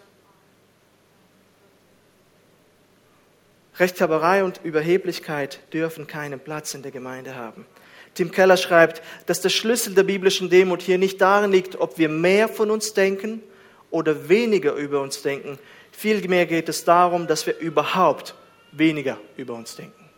[3.78, 7.68] Rechthaberei und Überheblichkeit dürfen keinen Platz in der Gemeinde haben.
[8.16, 12.10] Tim Keller schreibt, dass der Schlüssel der biblischen Demut hier nicht darin liegt, ob wir
[12.10, 13.44] mehr von uns denken
[13.92, 15.60] oder weniger über uns denken.
[15.98, 18.36] Vielmehr geht es darum, dass wir überhaupt
[18.74, 20.10] weniger über uns denken.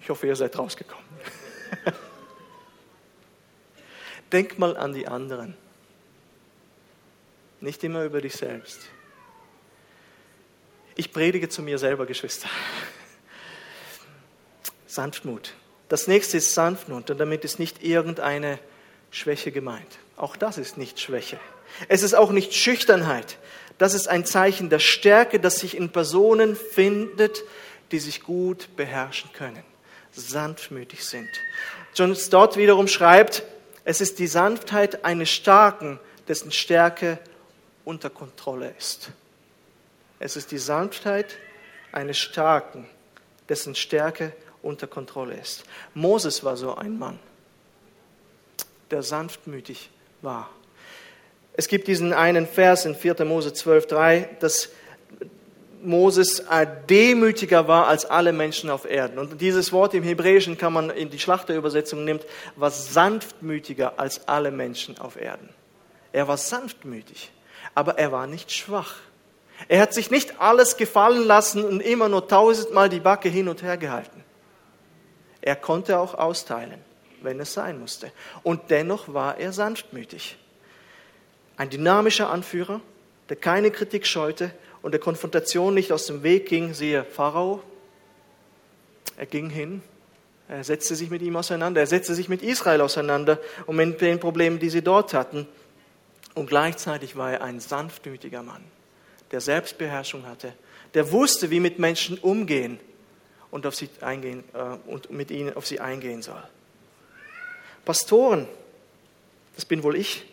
[0.00, 1.04] Ich hoffe, ihr seid rausgekommen.
[4.32, 5.56] Denk mal an die anderen.
[7.60, 8.78] Nicht immer über dich selbst.
[10.94, 12.48] Ich predige zu mir selber, Geschwister.
[14.86, 15.54] Sanftmut.
[15.88, 18.60] Das nächste ist Sanftmut und damit ist nicht irgendeine
[19.10, 19.98] Schwäche gemeint.
[20.16, 21.40] Auch das ist nicht Schwäche.
[21.88, 23.38] Es ist auch nicht Schüchternheit.
[23.78, 27.42] Das ist ein Zeichen der Stärke, das sich in Personen findet,
[27.92, 29.62] die sich gut beherrschen können,
[30.12, 31.28] sanftmütig sind.
[31.94, 33.42] John Stott wiederum schreibt,
[33.84, 37.18] es ist die Sanftheit eines Starken, dessen Stärke
[37.84, 39.10] unter Kontrolle ist.
[40.18, 41.36] Es ist die Sanftheit
[41.92, 42.88] eines Starken,
[43.48, 45.64] dessen Stärke unter Kontrolle ist.
[45.94, 47.18] Moses war so ein Mann,
[48.90, 49.90] der sanftmütig
[50.22, 50.50] war.
[51.56, 53.24] Es gibt diesen einen Vers in 4.
[53.24, 54.68] Mose 12,3, dass
[55.82, 56.44] Moses
[56.90, 59.18] demütiger war als alle Menschen auf Erden.
[59.18, 64.50] Und dieses Wort im Hebräischen kann man in die Schlachterübersetzung nimmt, war sanftmütiger als alle
[64.50, 65.48] Menschen auf Erden.
[66.12, 67.30] Er war sanftmütig,
[67.74, 68.96] aber er war nicht schwach.
[69.68, 73.62] Er hat sich nicht alles gefallen lassen und immer nur tausendmal die Backe hin und
[73.62, 74.24] her gehalten.
[75.40, 76.80] Er konnte auch austeilen,
[77.22, 78.10] wenn es sein musste.
[78.42, 80.36] Und dennoch war er sanftmütig.
[81.56, 82.80] Ein dynamischer Anführer,
[83.28, 84.50] der keine Kritik scheute
[84.82, 87.62] und der Konfrontation nicht aus dem Weg ging, siehe Pharao.
[89.16, 89.82] Er ging hin,
[90.48, 94.20] er setzte sich mit ihm auseinander, er setzte sich mit Israel auseinander und mit den
[94.20, 95.48] Problemen, die sie dort hatten.
[96.34, 98.62] Und gleichzeitig war er ein sanftmütiger Mann,
[99.32, 100.52] der Selbstbeherrschung hatte,
[100.94, 102.78] der wusste, wie mit Menschen umgehen
[103.50, 106.42] und, auf sie eingehen, äh, und mit ihnen auf sie eingehen soll.
[107.84, 108.46] Pastoren,
[109.54, 110.26] das bin wohl ich,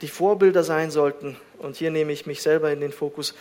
[0.00, 3.34] die Vorbilder sein sollten, und hier nehme ich mich selber in den Fokus,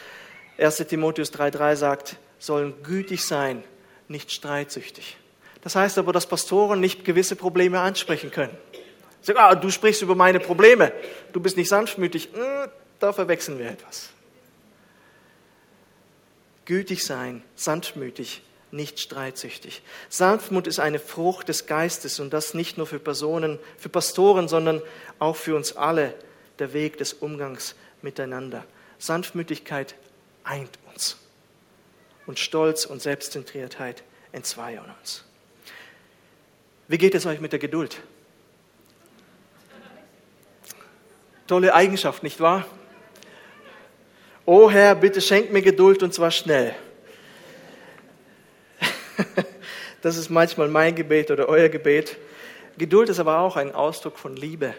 [0.58, 3.63] 1 Timotheus 3.3 sagt, sollen gütig sein,
[4.08, 5.17] nicht streitsüchtig.
[5.62, 8.56] Das heißt aber, dass Pastoren nicht gewisse Probleme ansprechen können.
[9.22, 10.91] Sagen, ah, du sprichst über meine Probleme,
[11.34, 12.30] du bist nicht sanftmütig.
[12.34, 14.10] Hm, da verwechseln wir etwas.
[16.65, 18.41] Gütig sein, sanftmütig,
[18.72, 19.82] nicht streitsüchtig.
[20.10, 24.82] Sanftmut ist eine Frucht des Geistes und das nicht nur für Personen, für Pastoren, sondern
[25.20, 26.13] auch für uns alle
[26.60, 28.65] der Weg des Umgangs miteinander.
[29.00, 29.96] Sanftmütigkeit
[30.43, 31.17] eint uns
[32.26, 35.24] und Stolz und Selbstzentriertheit entzweien uns.
[36.88, 38.02] Wie geht es euch mit der Geduld?
[41.48, 42.65] Tolle Eigenschaft, nicht wahr?
[44.46, 46.76] O Herr, bitte schenk mir Geduld und zwar schnell.
[50.04, 52.17] Das ist manchmal mein Gebet oder euer Gebet.
[52.78, 54.76] Geduld ist aber auch ein Ausdruck von Liebe.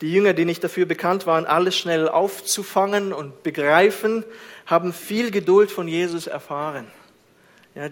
[0.00, 4.24] Die Jünger, die nicht dafür bekannt waren, alles schnell aufzufangen und begreifen,
[4.66, 6.86] haben viel Geduld von Jesus erfahren.
[7.74, 7.88] Ja,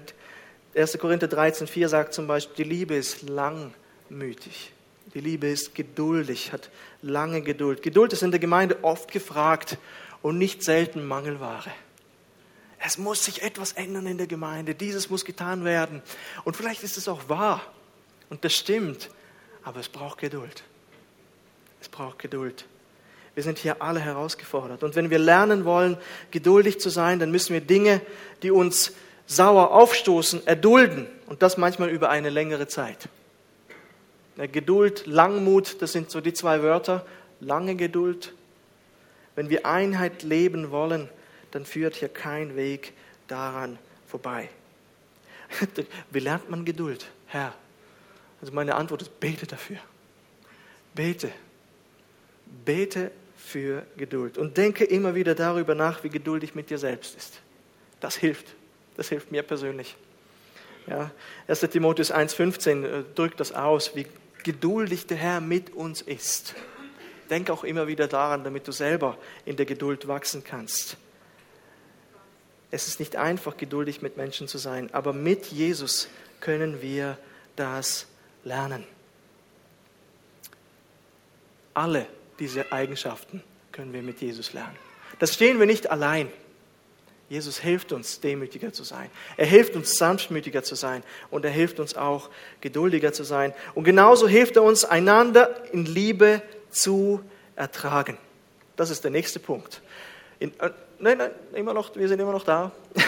[0.74, 0.98] 1.
[0.98, 4.72] Korinther 13, 4 sagt zum Beispiel, die Liebe ist langmütig.
[5.14, 6.70] Die Liebe ist geduldig, hat
[7.02, 7.82] lange Geduld.
[7.82, 9.76] Geduld ist in der Gemeinde oft gefragt
[10.22, 11.70] und nicht selten Mangelware.
[12.78, 14.74] Es muss sich etwas ändern in der Gemeinde.
[14.74, 16.02] Dieses muss getan werden.
[16.44, 17.60] Und vielleicht ist es auch wahr.
[18.30, 19.10] Und das stimmt.
[19.62, 20.64] Aber es braucht Geduld.
[21.82, 22.64] Es braucht Geduld.
[23.34, 24.84] Wir sind hier alle herausgefordert.
[24.84, 25.96] Und wenn wir lernen wollen,
[26.30, 28.00] geduldig zu sein, dann müssen wir Dinge,
[28.44, 28.92] die uns
[29.26, 31.08] sauer aufstoßen, erdulden.
[31.26, 33.08] Und das manchmal über eine längere Zeit.
[34.36, 37.04] Geduld, Langmut, das sind so die zwei Wörter.
[37.40, 38.32] Lange Geduld.
[39.34, 41.08] Wenn wir Einheit leben wollen,
[41.50, 42.92] dann führt hier kein Weg
[43.26, 44.48] daran vorbei.
[46.12, 47.06] Wie lernt man Geduld?
[47.26, 47.52] Herr,
[48.40, 49.78] also meine Antwort ist, bete dafür.
[50.94, 51.32] Bete.
[52.64, 57.40] Bete für Geduld und denke immer wieder darüber nach, wie geduldig mit dir selbst ist.
[58.00, 58.54] Das hilft.
[58.96, 59.96] Das hilft mir persönlich.
[60.86, 61.10] Ja,
[61.48, 61.60] 1.
[61.60, 64.06] Timotheus 1,15 äh, drückt das aus, wie
[64.42, 66.54] geduldig der Herr mit uns ist.
[67.30, 70.96] Denk auch immer wieder daran, damit du selber in der Geduld wachsen kannst.
[72.70, 76.08] Es ist nicht einfach, geduldig mit Menschen zu sein, aber mit Jesus
[76.40, 77.18] können wir
[77.54, 78.06] das
[78.44, 78.84] lernen.
[81.74, 82.06] Alle
[82.38, 83.42] diese Eigenschaften
[83.72, 84.76] können wir mit Jesus lernen.
[85.18, 86.28] Das stehen wir nicht allein.
[87.28, 89.08] Jesus hilft uns, demütiger zu sein.
[89.38, 91.02] Er hilft uns, sanftmütiger zu sein.
[91.30, 92.28] Und er hilft uns auch,
[92.60, 93.54] geduldiger zu sein.
[93.74, 97.22] Und genauso hilft er uns, einander in Liebe zu
[97.56, 98.18] ertragen.
[98.76, 99.80] Das ist der nächste Punkt.
[100.40, 102.72] In, äh, nein, nein, immer noch, wir sind immer noch da.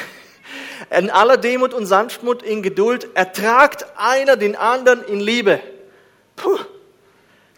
[0.90, 5.60] In aller Demut und Sanftmut, in Geduld, ertragt einer den anderen in Liebe.
[6.36, 6.58] Puh,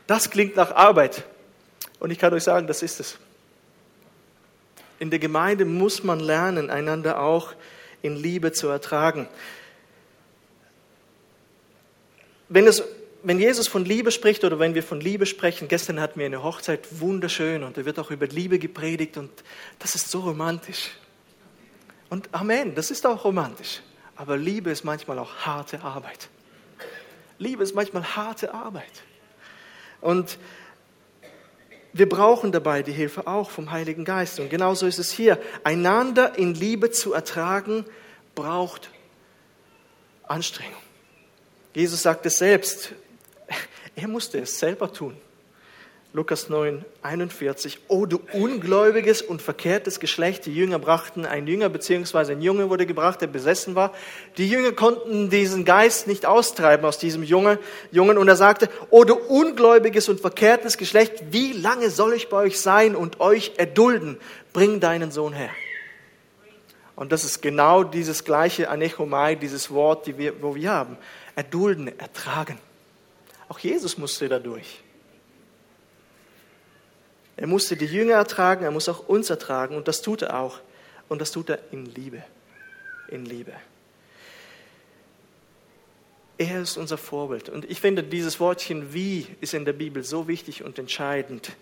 [0.07, 1.25] das klingt nach Arbeit.
[2.07, 3.19] Und ich kann euch sagen, das ist es.
[5.01, 7.53] In der Gemeinde muss man lernen, einander auch
[8.01, 9.27] in Liebe zu ertragen.
[12.49, 12.85] Wenn, es,
[13.25, 16.45] wenn Jesus von Liebe spricht oder wenn wir von Liebe sprechen, gestern hatten wir eine
[16.45, 19.33] Hochzeit, wunderschön, und da wird auch über Liebe gepredigt und
[19.81, 20.91] das ist so romantisch.
[22.09, 23.81] Und Amen, das ist auch romantisch.
[24.15, 26.29] Aber Liebe ist manchmal auch harte Arbeit.
[27.41, 28.93] Liebe ist manchmal harte Arbeit.
[30.01, 30.39] Und
[31.99, 34.39] wir brauchen dabei die Hilfe auch vom Heiligen Geist.
[34.41, 35.39] Und genauso ist es hier.
[35.65, 37.85] Einander in Liebe zu ertragen,
[38.35, 38.91] braucht
[40.25, 40.81] Anstrengung.
[41.75, 42.93] Jesus sagt es selbst.
[43.95, 45.17] Er musste es selber tun.
[46.13, 47.81] Lukas 9, 41.
[47.89, 50.47] Oh, du ungläubiges und verkehrtes Geschlecht.
[50.47, 53.93] Die Jünger brachten einen Jünger, beziehungsweise ein Junge wurde gebracht, der besessen war.
[54.39, 57.59] Die Jünger konnten diesen Geist nicht austreiben aus diesem Junge,
[57.91, 58.17] Jungen.
[58.17, 62.61] Und er sagte, oh, du ungläubiges und verkehrtes Geschlecht, wie lange soll ich bei euch
[62.61, 64.17] sein und euch erdulden?
[64.55, 65.51] Bring deinen Sohn her.
[66.95, 70.97] Und das ist genau dieses gleiche Anechomai, dieses Wort, die wir, wo wir haben.
[71.35, 72.59] Erdulden, ertragen.
[73.51, 74.81] Auch Jesus musste dadurch.
[77.37, 80.61] Er musste die Jünger ertragen, er muss auch uns ertragen und das tut er auch.
[81.09, 82.23] Und das tut er in Liebe.
[83.09, 83.53] In Liebe.
[86.39, 87.49] Er ist unser Vorbild.
[87.49, 91.53] Und ich finde, dieses Wortchen wie ist in der Bibel so wichtig und entscheidend.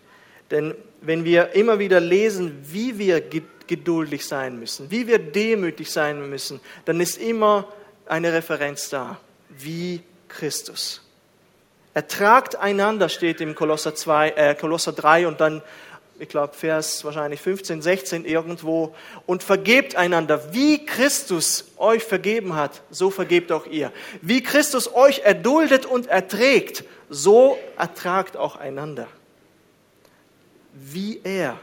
[0.51, 3.23] Denn wenn wir immer wieder lesen, wie wir
[3.67, 7.73] geduldig sein müssen, wie wir demütig sein müssen, dann ist immer
[8.07, 11.01] eine Referenz da, wie Christus.
[11.95, 15.63] Ertragt einander, steht im Kolosser, 2, äh, Kolosser 3 und dann,
[16.19, 18.97] ich glaube, Vers wahrscheinlich 15, 16 irgendwo.
[19.27, 23.93] Und vergebt einander, wie Christus euch vergeben hat, so vergebt auch ihr.
[24.23, 29.07] Wie Christus euch erduldet und erträgt, so ertragt auch einander.
[30.73, 31.61] Wie er.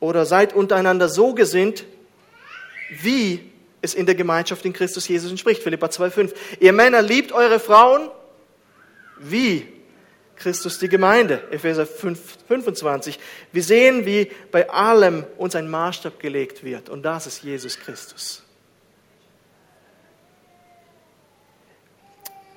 [0.00, 1.86] Oder seid untereinander so gesinnt,
[2.90, 5.62] wie es in der Gemeinschaft in Christus Jesus entspricht.
[5.62, 6.34] Philippa 2,5.
[6.60, 8.10] Ihr Männer liebt eure Frauen
[9.20, 9.66] wie
[10.36, 11.42] Christus die Gemeinde.
[11.50, 13.18] Epheser 5, 25.
[13.52, 16.88] Wir sehen, wie bei allem uns ein Maßstab gelegt wird.
[16.88, 18.42] Und das ist Jesus Christus.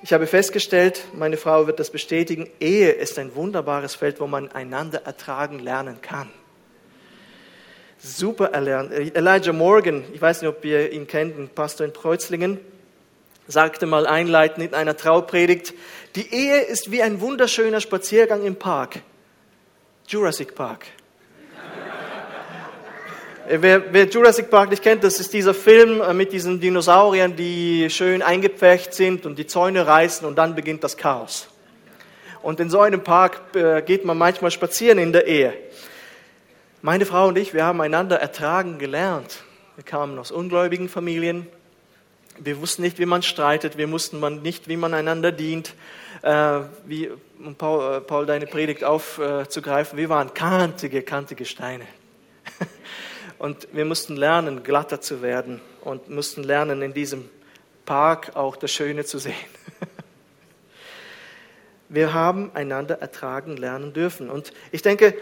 [0.04, 4.50] Ich habe festgestellt, meine Frau wird das bestätigen, Ehe ist ein wunderbares Feld, wo man
[4.50, 6.28] einander ertragen lernen kann.
[7.98, 8.90] Super erlernt.
[8.90, 12.58] Elijah Morgan, ich weiß nicht, ob ihr ihn kennt, ein Pastor in Kreuzlingen,
[13.46, 15.74] sagte mal einleitend in einer Traupredigt,
[16.14, 19.00] die Ehe ist wie ein wunderschöner Spaziergang im Park.
[20.06, 20.86] Jurassic Park.
[23.48, 27.90] Wer, wer, Jurassic Park nicht kennt, das ist dieser Film äh, mit diesen Dinosauriern, die
[27.90, 31.48] schön eingepfercht sind und die Zäune reißen und dann beginnt das Chaos.
[32.42, 35.54] Und in so einem Park äh, geht man manchmal spazieren in der Ehe.
[36.82, 39.42] Meine Frau und ich, wir haben einander ertragen gelernt.
[39.74, 41.46] Wir kamen aus ungläubigen Familien,
[42.38, 45.74] wir wussten nicht, wie man streitet, wir wussten nicht, wie man einander dient,
[46.22, 51.86] äh, wie, um Paul, äh, Paul deine Predigt aufzugreifen, wir waren kantige, kantige Steine.
[53.38, 57.28] Und wir mussten lernen, glatter zu werden und mussten lernen, in diesem
[57.84, 59.34] Park auch das Schöne zu sehen.
[61.88, 64.30] Wir haben einander ertragen lernen dürfen.
[64.30, 65.16] Und ich denke,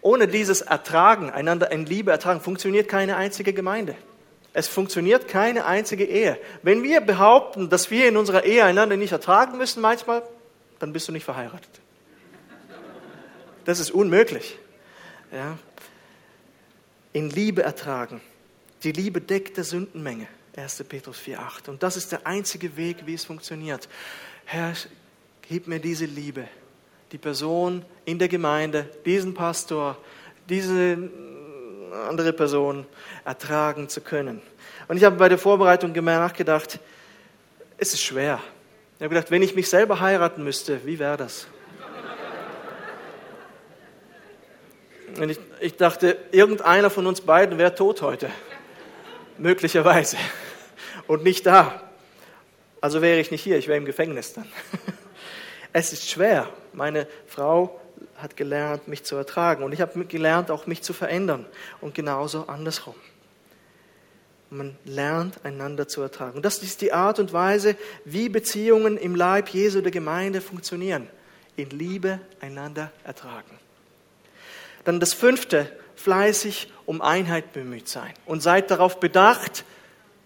[0.00, 3.96] ohne dieses Ertragen, einander in Liebe ertragen, funktioniert keine einzige Gemeinde.
[4.52, 6.38] Es funktioniert keine einzige Ehe.
[6.62, 10.22] Wenn wir behaupten, dass wir in unserer Ehe einander nicht ertragen müssen manchmal,
[10.80, 11.70] dann bist du nicht verheiratet.
[13.64, 14.58] Das ist unmöglich.
[15.32, 15.58] Ja.
[17.12, 18.20] In Liebe ertragen.
[18.82, 20.26] Die Liebe deckt der Sündenmenge.
[20.56, 20.84] 1.
[20.88, 21.70] Petrus 4,8.
[21.70, 23.88] Und das ist der einzige Weg, wie es funktioniert.
[24.44, 24.72] Herr,
[25.42, 26.48] gib mir diese Liebe,
[27.12, 29.96] die Person in der Gemeinde, diesen Pastor,
[30.48, 31.10] diese
[31.92, 32.86] andere Person
[33.24, 34.42] ertragen zu können.
[34.88, 36.78] Und ich habe bei der Vorbereitung nachgedacht,
[37.78, 38.40] es ist schwer.
[38.96, 41.46] Ich habe gedacht, wenn ich mich selber heiraten müsste, wie wäre das?
[45.18, 48.30] Und ich, ich dachte, irgendeiner von uns beiden wäre tot heute.
[49.38, 50.16] Möglicherweise.
[51.06, 51.82] Und nicht da.
[52.80, 54.46] Also wäre ich nicht hier, ich wäre im Gefängnis dann.
[55.72, 56.48] Es ist schwer.
[56.72, 57.79] Meine Frau
[58.16, 59.64] hat gelernt, mich zu ertragen.
[59.64, 61.46] Und ich habe gelernt, auch mich zu verändern.
[61.80, 62.94] Und genauso andersrum.
[64.50, 66.36] Man lernt einander zu ertragen.
[66.36, 71.08] Und das ist die Art und Weise, wie Beziehungen im Leib Jesu der Gemeinde funktionieren.
[71.56, 73.58] In Liebe einander ertragen.
[74.84, 78.12] Dann das fünfte, fleißig um Einheit bemüht sein.
[78.26, 79.64] Und seid darauf bedacht,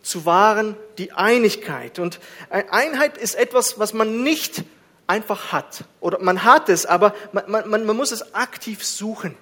[0.04, 1.98] zu wahren die Einigkeit.
[1.98, 2.20] Und
[2.50, 4.64] Einheit ist etwas, was man nicht
[5.06, 5.84] einfach hat.
[6.00, 9.36] Oder man hat es, aber man, man, man muss es aktiv suchen.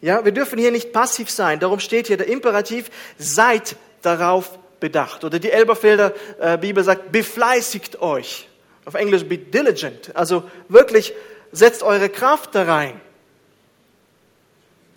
[0.00, 1.60] Ja, wir dürfen hier nicht passiv sein.
[1.60, 5.24] Darum steht hier der Imperativ, seid darauf bedacht.
[5.24, 8.48] Oder die Elberfelder äh, Bibel sagt, befleißigt euch.
[8.84, 10.14] Auf Englisch be diligent.
[10.14, 11.14] Also wirklich
[11.52, 13.00] setzt eure Kraft da rein.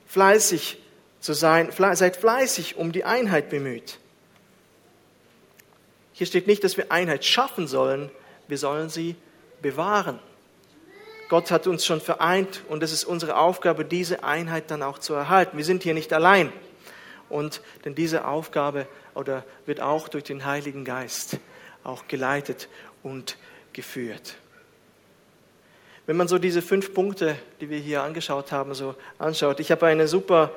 [0.07, 0.77] Fleißig
[1.21, 3.99] zu sein, seid fleißig um die Einheit bemüht.
[6.11, 8.09] Hier steht nicht, dass wir Einheit schaffen sollen,
[8.47, 9.15] wir sollen sie
[9.61, 10.19] bewahren.
[11.29, 15.13] Gott hat uns schon vereint und es ist unsere Aufgabe, diese Einheit dann auch zu
[15.13, 15.57] erhalten.
[15.57, 16.53] Wir sind hier nicht allein.
[17.29, 21.37] Und denn diese Aufgabe oder wird auch durch den Heiligen Geist
[21.83, 22.69] auch geleitet
[23.03, 23.37] und
[23.73, 24.35] geführt.
[26.05, 29.87] Wenn man so diese fünf Punkte, die wir hier angeschaut haben, so anschaut, ich habe
[29.87, 30.51] eine super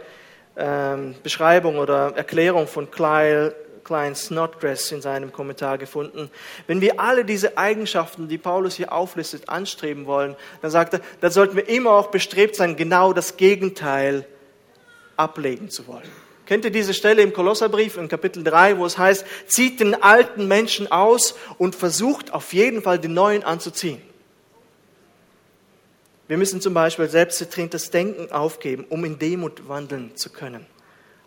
[0.56, 3.54] ähm, Beschreibung oder Erklärung von Kyle,
[3.90, 6.30] Klein Snodgrass in seinem Kommentar gefunden.
[6.68, 11.32] Wenn wir alle diese Eigenschaften, die Paulus hier auflistet, anstreben wollen, dann sagt er, dann
[11.32, 14.28] sollten wir immer auch bestrebt sein, genau das Gegenteil
[15.16, 16.08] ablegen zu wollen.
[16.46, 20.46] Kennt ihr diese Stelle im Kolosserbrief in Kapitel 3, wo es heißt, zieht den alten
[20.46, 24.00] Menschen aus und versucht auf jeden Fall den neuen anzuziehen?
[26.28, 30.64] Wir müssen zum Beispiel selbstgetrenntes Denken aufgeben, um in Demut wandeln zu können.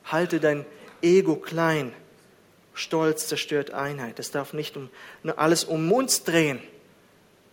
[0.06, 0.66] Halte dein
[1.02, 1.92] Ego klein.
[2.74, 4.20] Stolz zerstört Einheit.
[4.20, 4.90] Es darf nicht um,
[5.22, 6.60] nur alles um uns drehen,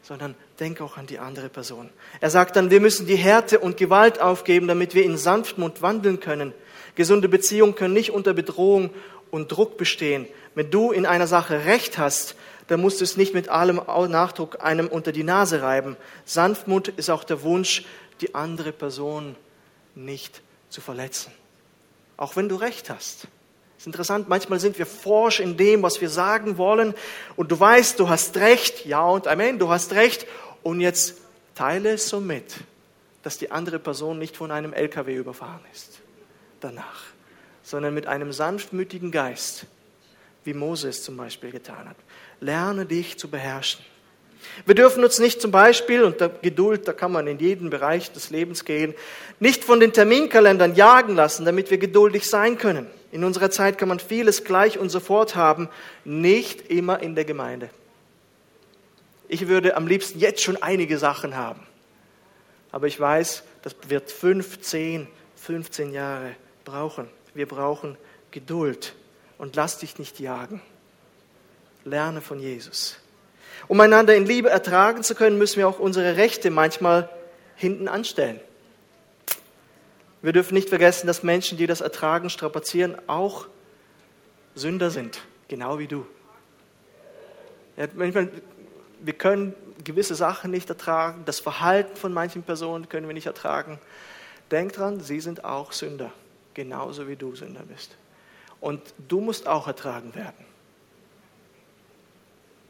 [0.02, 1.90] sondern denk auch an die andere Person.
[2.20, 6.20] Er sagt dann, wir müssen die Härte und Gewalt aufgeben, damit wir in Sanftmut wandeln
[6.20, 6.52] können.
[6.94, 8.90] Gesunde Beziehungen können nicht unter Bedrohung
[9.30, 10.26] und Druck bestehen.
[10.54, 12.34] Wenn du in einer Sache Recht hast,
[12.66, 15.96] dann musst du es nicht mit allem Nachdruck einem unter die Nase reiben.
[16.24, 17.84] Sanftmut ist auch der Wunsch,
[18.20, 19.36] die andere Person
[19.94, 21.32] nicht zu verletzen.
[22.16, 23.26] Auch wenn du recht hast.
[23.80, 26.94] Ist interessant, manchmal sind wir forsch in dem, was wir sagen wollen
[27.36, 30.26] und du weißt, du hast recht, ja und Amen, du hast recht
[30.62, 31.16] und jetzt
[31.54, 32.56] teile es so mit,
[33.22, 36.00] dass die andere Person nicht von einem LKW überfahren ist
[36.60, 37.04] danach,
[37.62, 39.64] sondern mit einem sanftmütigen Geist,
[40.44, 41.96] wie Moses zum Beispiel getan hat
[42.40, 43.84] lerne dich zu beherrschen.
[44.64, 48.30] Wir dürfen uns nicht zum Beispiel, und Geduld, da kann man in jeden Bereich des
[48.30, 48.94] Lebens gehen,
[49.38, 52.86] nicht von den Terminkalendern jagen lassen, damit wir geduldig sein können.
[53.12, 55.68] In unserer Zeit kann man vieles gleich und sofort haben,
[56.04, 57.70] nicht immer in der Gemeinde.
[59.28, 61.66] Ich würde am liebsten jetzt schon einige Sachen haben.
[62.72, 67.08] Aber ich weiß, das wird fünf, zehn, 15 Jahre brauchen.
[67.34, 67.96] Wir brauchen
[68.30, 68.94] Geduld
[69.38, 70.62] und lass dich nicht jagen.
[71.84, 72.96] Lerne von Jesus.
[73.68, 77.08] Um einander in Liebe ertragen zu können, müssen wir auch unsere Rechte manchmal
[77.56, 78.40] hinten anstellen.
[80.22, 83.46] Wir dürfen nicht vergessen, dass Menschen, die das ertragen, strapazieren, auch
[84.54, 86.06] Sünder sind, genau wie du.
[87.76, 88.30] Ja, manchmal,
[89.00, 93.78] wir können gewisse Sachen nicht ertragen, das Verhalten von manchen Personen können wir nicht ertragen.
[94.50, 96.12] Denk dran, sie sind auch Sünder,
[96.52, 97.96] genauso wie du Sünder bist.
[98.60, 100.44] Und du musst auch ertragen werden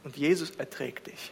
[0.03, 1.31] und Jesus erträgt dich.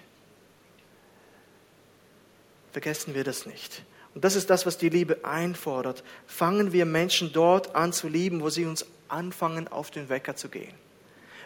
[2.72, 3.84] Vergessen wir das nicht.
[4.20, 6.04] Und das ist das, was die Liebe einfordert.
[6.28, 10.50] Fangen wir Menschen dort an zu lieben, wo sie uns anfangen, auf den Wecker zu
[10.50, 10.74] gehen.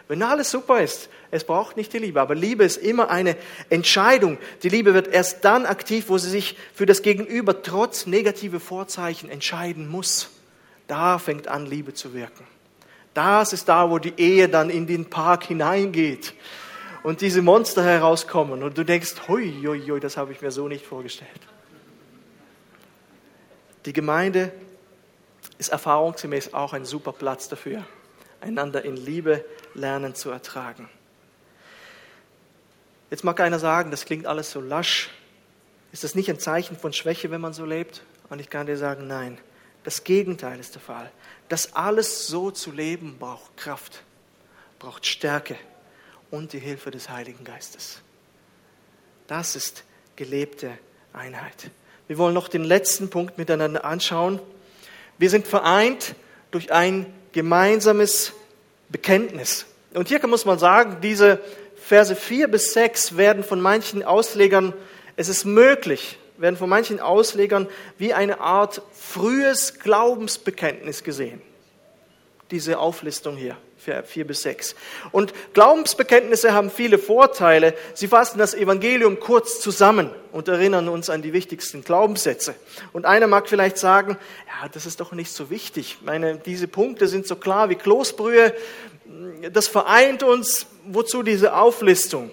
[0.08, 3.36] Wenn alles super ist, es braucht nicht die Liebe, aber Liebe ist immer eine
[3.70, 4.38] Entscheidung.
[4.64, 9.30] Die Liebe wird erst dann aktiv, wo sie sich für das Gegenüber trotz negative Vorzeichen
[9.30, 10.30] entscheiden muss.
[10.88, 12.44] Da fängt an, Liebe zu wirken.
[13.14, 16.34] Das ist da, wo die Ehe dann in den Park hineingeht
[17.04, 20.66] und diese Monster herauskommen und du denkst, hui, hui, hui, das habe ich mir so
[20.66, 21.40] nicht vorgestellt.
[23.84, 24.52] Die Gemeinde
[25.58, 27.84] ist erfahrungsgemäß auch ein super Platz dafür,
[28.40, 30.88] einander in Liebe lernen zu ertragen.
[33.10, 35.10] Jetzt mag einer sagen, das klingt alles so lasch.
[35.92, 38.02] Ist das nicht ein Zeichen von Schwäche, wenn man so lebt?
[38.30, 39.38] Und ich kann dir sagen, nein.
[39.84, 41.10] Das Gegenteil ist der Fall.
[41.50, 44.02] Das alles so zu leben braucht Kraft,
[44.78, 45.56] braucht Stärke,
[46.34, 48.00] und die Hilfe des Heiligen Geistes.
[49.28, 49.84] Das ist
[50.16, 50.76] gelebte
[51.12, 51.70] Einheit.
[52.06, 54.40] Wir wollen noch den letzten Punkt miteinander anschauen.
[55.18, 56.14] Wir sind vereint
[56.50, 58.32] durch ein gemeinsames
[58.90, 59.66] Bekenntnis.
[59.94, 61.40] Und hier muss man sagen, diese
[61.76, 64.72] Verse 4 bis 6 werden von manchen Auslegern,
[65.16, 71.40] es ist möglich, werden von manchen Auslegern wie eine Art frühes Glaubensbekenntnis gesehen.
[72.50, 73.56] Diese Auflistung hier.
[73.84, 74.74] 4 bis 6.
[75.12, 77.74] Und Glaubensbekenntnisse haben viele Vorteile.
[77.94, 82.54] Sie fassen das Evangelium kurz zusammen und erinnern uns an die wichtigsten Glaubenssätze.
[82.92, 84.16] Und einer mag vielleicht sagen,
[84.46, 85.98] ja, das ist doch nicht so wichtig.
[85.98, 88.54] Ich meine, diese Punkte sind so klar wie Kloßbrühe.
[89.52, 90.66] Das vereint uns.
[90.86, 92.30] Wozu diese Auflistung?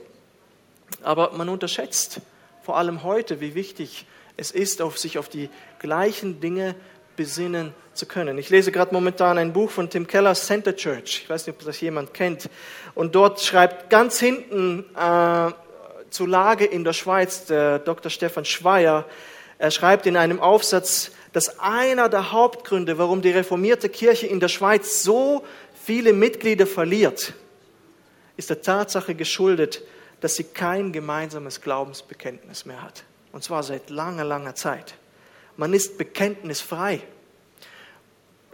[1.03, 2.21] Aber man unterschätzt
[2.63, 4.05] vor allem heute, wie wichtig
[4.37, 5.49] es ist, auf sich auf die
[5.79, 6.75] gleichen Dinge
[7.15, 8.37] besinnen zu können.
[8.37, 11.21] Ich lese gerade momentan ein Buch von Tim Keller, Center Church.
[11.23, 12.49] Ich weiß nicht, ob das jemand kennt.
[12.95, 15.51] Und dort schreibt ganz hinten äh,
[16.09, 18.09] zur Lage in der Schweiz der Dr.
[18.09, 19.05] Stefan Schweier,
[19.61, 24.47] er schreibt in einem Aufsatz, dass einer der Hauptgründe, warum die reformierte Kirche in der
[24.47, 25.45] Schweiz so
[25.85, 27.33] viele Mitglieder verliert,
[28.37, 29.83] ist der Tatsache geschuldet,
[30.19, 33.03] dass sie kein gemeinsames Glaubensbekenntnis mehr hat.
[33.31, 34.95] Und zwar seit langer, langer Zeit.
[35.57, 37.01] Man ist bekenntnisfrei.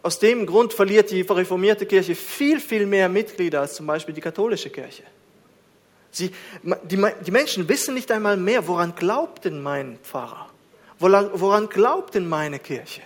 [0.03, 4.21] Aus dem Grund verliert die reformierte Kirche viel, viel mehr Mitglieder als zum Beispiel die
[4.21, 5.03] katholische Kirche.
[6.11, 6.31] Sie,
[6.83, 10.49] die, die Menschen wissen nicht einmal mehr, woran glaubt denn mein Pfarrer?
[10.99, 13.01] Woran, glaubt denn meine Kirche?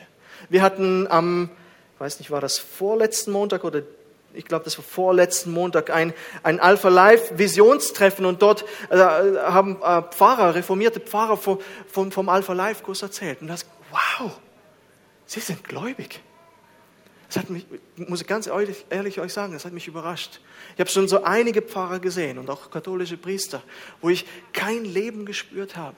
[0.50, 1.50] Wir hatten am,
[1.96, 3.82] ich weiß nicht, war das vorletzten Montag oder
[4.34, 6.14] ich glaube, das war vorletzten Montag, ein,
[6.44, 12.30] ein Alpha Life Visionstreffen und dort äh, haben äh, Pfarrer, reformierte Pfarrer vom, vom, vom
[12.30, 13.42] Alpha Life Kurs erzählt.
[13.42, 14.32] Und das, wow,
[15.26, 16.22] sie sind gläubig.
[17.32, 17.66] Das hat mich,
[17.96, 20.42] muss ich ganz ehrlich, ehrlich euch sagen, das hat mich überrascht.
[20.74, 23.64] Ich habe schon so einige Pfarrer gesehen und auch katholische Priester,
[24.02, 25.96] wo ich kein Leben gespürt habe.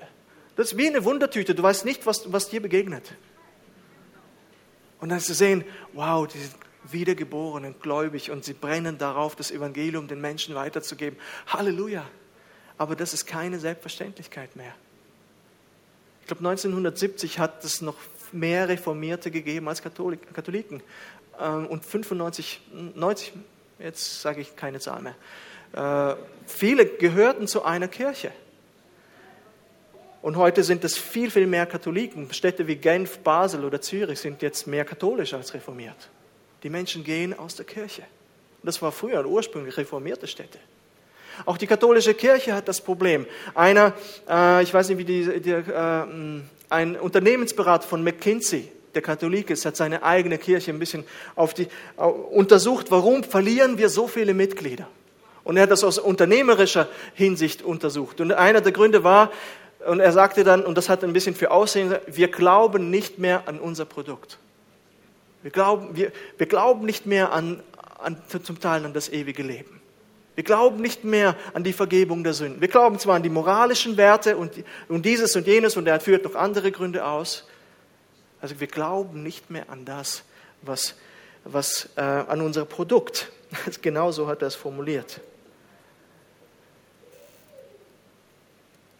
[0.55, 3.15] Das ist wie eine Wundertüte, du weißt nicht, was, was dir begegnet.
[4.99, 5.63] Und dann zu sehen,
[5.93, 6.53] wow, die sind
[6.91, 11.17] wiedergeboren und gläubig und sie brennen darauf, das Evangelium den Menschen weiterzugeben.
[11.47, 12.05] Halleluja.
[12.77, 14.75] Aber das ist keine Selbstverständlichkeit mehr.
[16.21, 17.95] Ich glaube, 1970 hat es noch
[18.33, 20.81] mehr Reformierte gegeben als Katholiken.
[21.43, 22.61] Ähm, und 95,
[22.95, 23.33] 90,
[23.79, 25.15] jetzt sage ich keine Zahl mehr.
[25.73, 26.15] Äh,
[26.47, 28.31] viele gehörten zu einer Kirche.
[30.21, 32.31] Und heute sind es viel, viel mehr Katholiken.
[32.33, 36.09] Städte wie Genf, Basel oder Zürich sind jetzt mehr katholisch als reformiert.
[36.63, 38.03] Die Menschen gehen aus der Kirche.
[38.63, 40.59] Das war früher ursprünglich reformierte Städte.
[41.45, 43.25] Auch die katholische Kirche hat das Problem.
[43.53, 43.93] Einer,
[44.29, 46.05] äh, ich weiß nicht, wie die, die äh,
[46.69, 51.03] ein Unternehmensberater von McKinsey, der Katholik ist, hat seine eigene Kirche ein bisschen
[51.35, 51.67] auf die,
[52.31, 54.87] untersucht, warum verlieren wir so viele Mitglieder?
[55.43, 58.21] Und er hat das aus unternehmerischer Hinsicht untersucht.
[58.21, 59.31] Und einer der Gründe war,
[59.85, 63.43] und er sagte dann, und das hat ein bisschen für Aussehen, wir glauben nicht mehr
[63.47, 64.37] an unser Produkt.
[65.41, 67.61] Wir glauben, wir, wir glauben nicht mehr an,
[67.99, 69.81] an, zum Teil an das ewige Leben.
[70.35, 72.61] Wir glauben nicht mehr an die Vergebung der Sünden.
[72.61, 74.51] Wir glauben zwar an die moralischen Werte und,
[74.87, 77.45] und dieses und jenes und er führt noch andere Gründe aus.
[78.43, 80.23] Also wir glauben nicht mehr an das,
[80.63, 80.95] was,
[81.45, 83.31] was äh, an unser Produkt.
[83.81, 85.21] Genauso hat er es formuliert.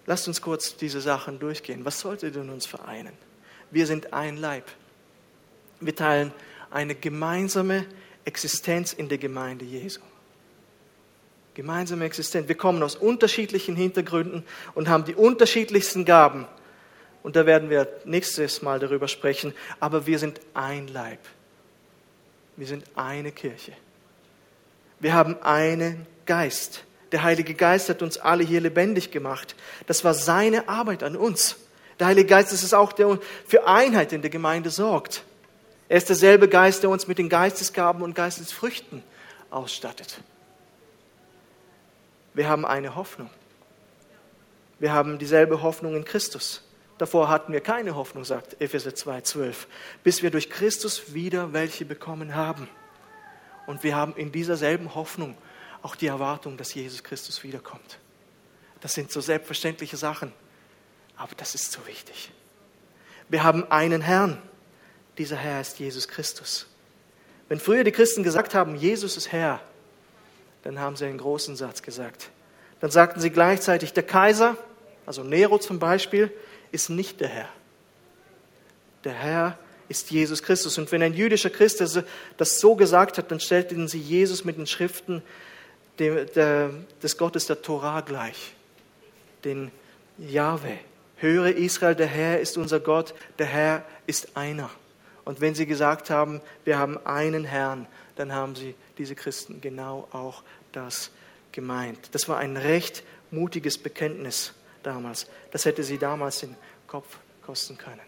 [0.06, 1.84] Lasst uns kurz diese Sachen durchgehen.
[1.84, 3.12] Was sollte denn uns vereinen?
[3.70, 4.64] Wir sind ein Leib.
[5.82, 6.32] Wir teilen
[6.72, 7.86] eine gemeinsame
[8.24, 10.00] Existenz in der Gemeinde Jesu.
[11.54, 12.48] Gemeinsame Existenz.
[12.48, 16.48] Wir kommen aus unterschiedlichen Hintergründen und haben die unterschiedlichsten Gaben.
[17.24, 19.54] Und da werden wir nächstes Mal darüber sprechen.
[19.80, 21.20] Aber wir sind ein Leib.
[22.58, 23.72] Wir sind eine Kirche.
[25.00, 26.84] Wir haben einen Geist.
[27.12, 29.56] Der Heilige Geist hat uns alle hier lebendig gemacht.
[29.88, 31.58] Das war seine Arbeit an uns.
[32.00, 35.24] Der Heilige Geist ist es auch, der für Einheit in der Gemeinde sorgt.
[35.90, 39.04] Er ist derselbe Geist, der uns mit den Geistesgaben und Geistesfrüchten
[39.52, 40.20] ausstattet.
[42.34, 43.30] Wir haben eine Hoffnung.
[44.80, 46.63] Wir haben dieselbe Hoffnung in Christus.
[46.98, 49.56] Davor hatten wir keine Hoffnung, sagt Epheser 2,12,
[50.04, 52.70] bis wir durch Christus wieder welche bekommen haben.
[53.66, 55.38] Und wir haben in dieser selben Hoffnung
[55.82, 58.00] auch die Erwartung, dass Jesus Christus wiederkommt.
[58.82, 60.32] Das sind so selbstverständliche Sachen,
[61.16, 62.32] aber das ist so wichtig.
[63.30, 64.42] Wir haben einen Herrn.
[65.18, 66.68] Dieser Herr ist Jesus Christus.
[67.50, 69.62] Wenn früher die Christen gesagt haben, Jesus ist Herr,
[70.64, 72.30] dann haben sie einen großen Satz gesagt.
[72.80, 74.58] Dann sagten sie gleichzeitig, der Kaiser,
[75.06, 76.32] also Nero zum Beispiel,
[76.74, 77.50] ist nicht der Herr.
[79.04, 79.58] Der Herr
[79.90, 80.78] ist Jesus Christus.
[80.78, 84.68] Und wenn ein jüdischer Christ das so gesagt hat, dann stellten sie Jesus mit den
[84.68, 85.22] Schriften
[86.00, 88.56] des Gottes der Torah gleich,
[89.46, 89.72] den
[90.18, 90.78] Yahweh.
[91.18, 94.70] Höre Israel, der Herr ist unser Gott, der Herr ist einer.
[95.26, 100.08] Und wenn sie gesagt haben, wir haben einen Herrn, dann haben sie, diese Christen, genau
[100.12, 101.12] auch das
[101.52, 102.10] gemeint.
[102.14, 104.54] Das war ein recht mutiges Bekenntnis
[104.84, 105.28] damals.
[105.52, 106.56] Das hätte sie damals den
[106.88, 108.02] Kopf kosten können.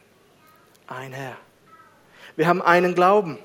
[0.88, 1.38] Ein Herr.
[2.36, 3.39] Wir haben einen Glauben.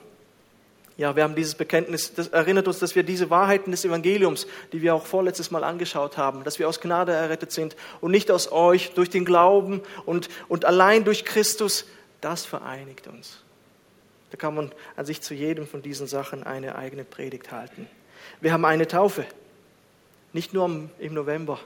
[0.97, 4.83] Ja, wir haben dieses Bekenntnis, das erinnert uns, dass wir diese Wahrheiten des Evangeliums, die
[4.83, 8.53] wir auch vorletztes Mal angeschaut haben, dass wir aus Gnade errettet sind und nicht aus
[8.53, 11.87] euch, durch den Glauben und, und allein durch Christus,
[12.21, 13.43] das vereinigt uns.
[14.31, 17.89] Da kann man an sich zu jedem von diesen Sachen eine eigene Predigt halten.
[18.43, 19.25] Wir haben eine Taufe.
[20.35, 21.59] Nicht nur im November.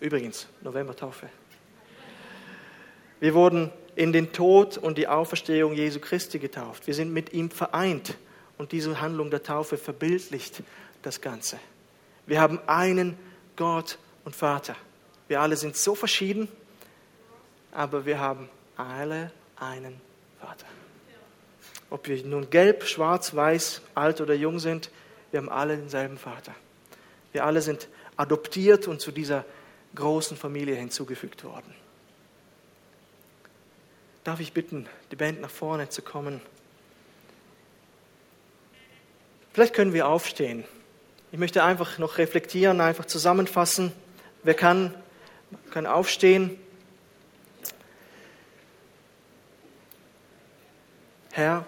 [0.00, 1.28] Übrigens, November-Taufe.
[3.20, 6.86] Wir wurden in den Tod und die Auferstehung Jesu Christi getauft.
[6.86, 8.16] Wir sind mit ihm vereint
[8.58, 10.62] und diese Handlung der Taufe verbildlicht
[11.02, 11.58] das Ganze.
[12.26, 13.16] Wir haben einen
[13.56, 14.76] Gott und Vater.
[15.28, 16.48] Wir alle sind so verschieden,
[17.72, 20.00] aber wir haben alle einen
[20.40, 20.66] Vater.
[21.90, 24.90] Ob wir nun gelb, schwarz, weiß, alt oder jung sind,
[25.30, 26.54] wir haben alle denselben Vater.
[27.32, 29.44] Wir alle sind adoptiert und zu dieser
[29.94, 31.74] großen Familie hinzugefügt worden.
[34.24, 36.40] darf ich bitten, die Band nach vorne zu kommen.
[39.52, 40.64] Vielleicht können wir aufstehen.
[41.30, 43.92] Ich möchte einfach noch reflektieren, einfach zusammenfassen.
[44.44, 44.94] Wer kann,
[45.70, 46.58] kann aufstehen.
[51.32, 51.66] Herr,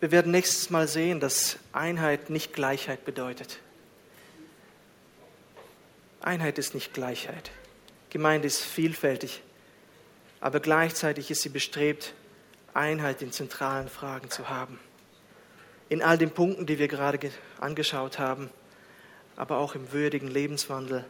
[0.00, 3.61] wir werden nächstes Mal sehen, dass Einheit nicht Gleichheit bedeutet.
[6.24, 7.50] Einheit ist nicht Gleichheit.
[8.10, 9.42] Gemeinde ist vielfältig,
[10.40, 12.14] aber gleichzeitig ist sie bestrebt,
[12.74, 14.78] Einheit in zentralen Fragen zu haben.
[15.88, 17.18] In all den Punkten, die wir gerade
[17.58, 18.50] angeschaut haben,
[19.34, 21.04] aber auch im würdigen Lebenswandel,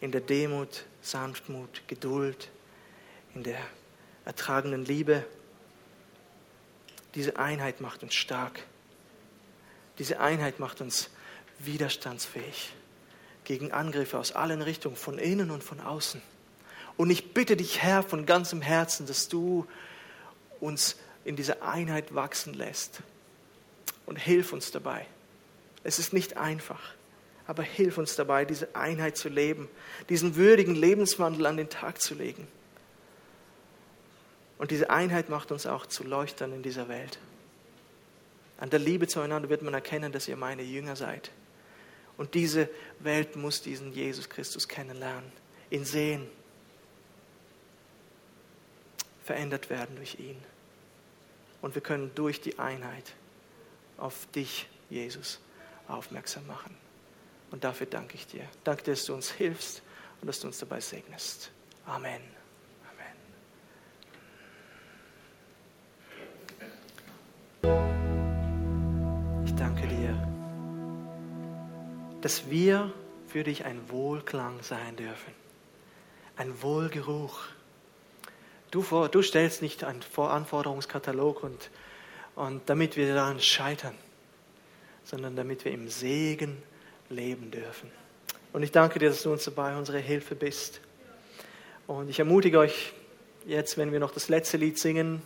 [0.00, 2.50] in der Demut, Sanftmut, Geduld,
[3.34, 3.58] in der
[4.24, 5.24] ertragenden Liebe.
[7.14, 8.62] Diese Einheit macht uns stark.
[9.98, 11.10] Diese Einheit macht uns
[11.58, 12.72] widerstandsfähig
[13.48, 16.20] gegen Angriffe aus allen Richtungen, von innen und von außen.
[16.98, 19.66] Und ich bitte dich, Herr, von ganzem Herzen, dass du
[20.60, 23.00] uns in dieser Einheit wachsen lässt.
[24.04, 25.06] Und hilf uns dabei.
[25.82, 26.80] Es ist nicht einfach,
[27.46, 29.70] aber hilf uns dabei, diese Einheit zu leben,
[30.10, 32.46] diesen würdigen Lebenswandel an den Tag zu legen.
[34.58, 37.18] Und diese Einheit macht uns auch zu Leuchtern in dieser Welt.
[38.58, 41.30] An der Liebe zueinander wird man erkennen, dass ihr meine Jünger seid.
[42.18, 45.32] Und diese Welt muss diesen Jesus Christus kennenlernen,
[45.70, 46.26] ihn sehen,
[49.24, 50.36] verändert werden durch ihn.
[51.62, 53.14] Und wir können durch die Einheit
[53.96, 55.40] auf dich, Jesus,
[55.86, 56.76] aufmerksam machen.
[57.50, 58.46] Und dafür danke ich dir.
[58.64, 59.82] Danke, dass du uns hilfst
[60.20, 61.50] und dass du uns dabei segnest.
[61.86, 62.37] Amen.
[72.28, 72.92] Dass wir
[73.26, 75.32] für dich ein Wohlklang sein dürfen,
[76.36, 77.40] ein Wohlgeruch.
[78.70, 81.70] Du, vor, du stellst nicht einen Voranforderungskatalog und,
[82.34, 83.94] und damit wir daran scheitern,
[85.04, 86.62] sondern damit wir im Segen
[87.08, 87.90] leben dürfen.
[88.52, 90.82] Und ich danke dir, dass du uns dabei unsere Hilfe bist.
[91.86, 92.92] Und ich ermutige euch
[93.46, 95.22] jetzt, wenn wir noch das letzte Lied singen,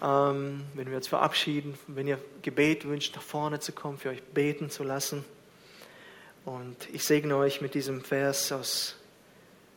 [0.00, 4.22] ähm, wenn wir uns verabschieden, wenn ihr Gebet wünscht, nach vorne zu kommen, für euch
[4.22, 5.24] beten zu lassen.
[6.44, 8.96] Und ich segne euch mit diesem Vers aus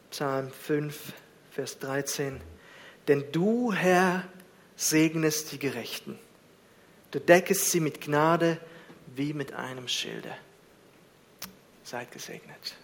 [0.09, 1.13] Psalm 5,
[1.51, 2.41] Vers 13.
[3.07, 4.27] Denn du, Herr,
[4.75, 6.17] segnest die Gerechten.
[7.11, 8.59] Du deckest sie mit Gnade
[9.15, 10.35] wie mit einem Schilde.
[11.83, 12.75] Seid gesegnet.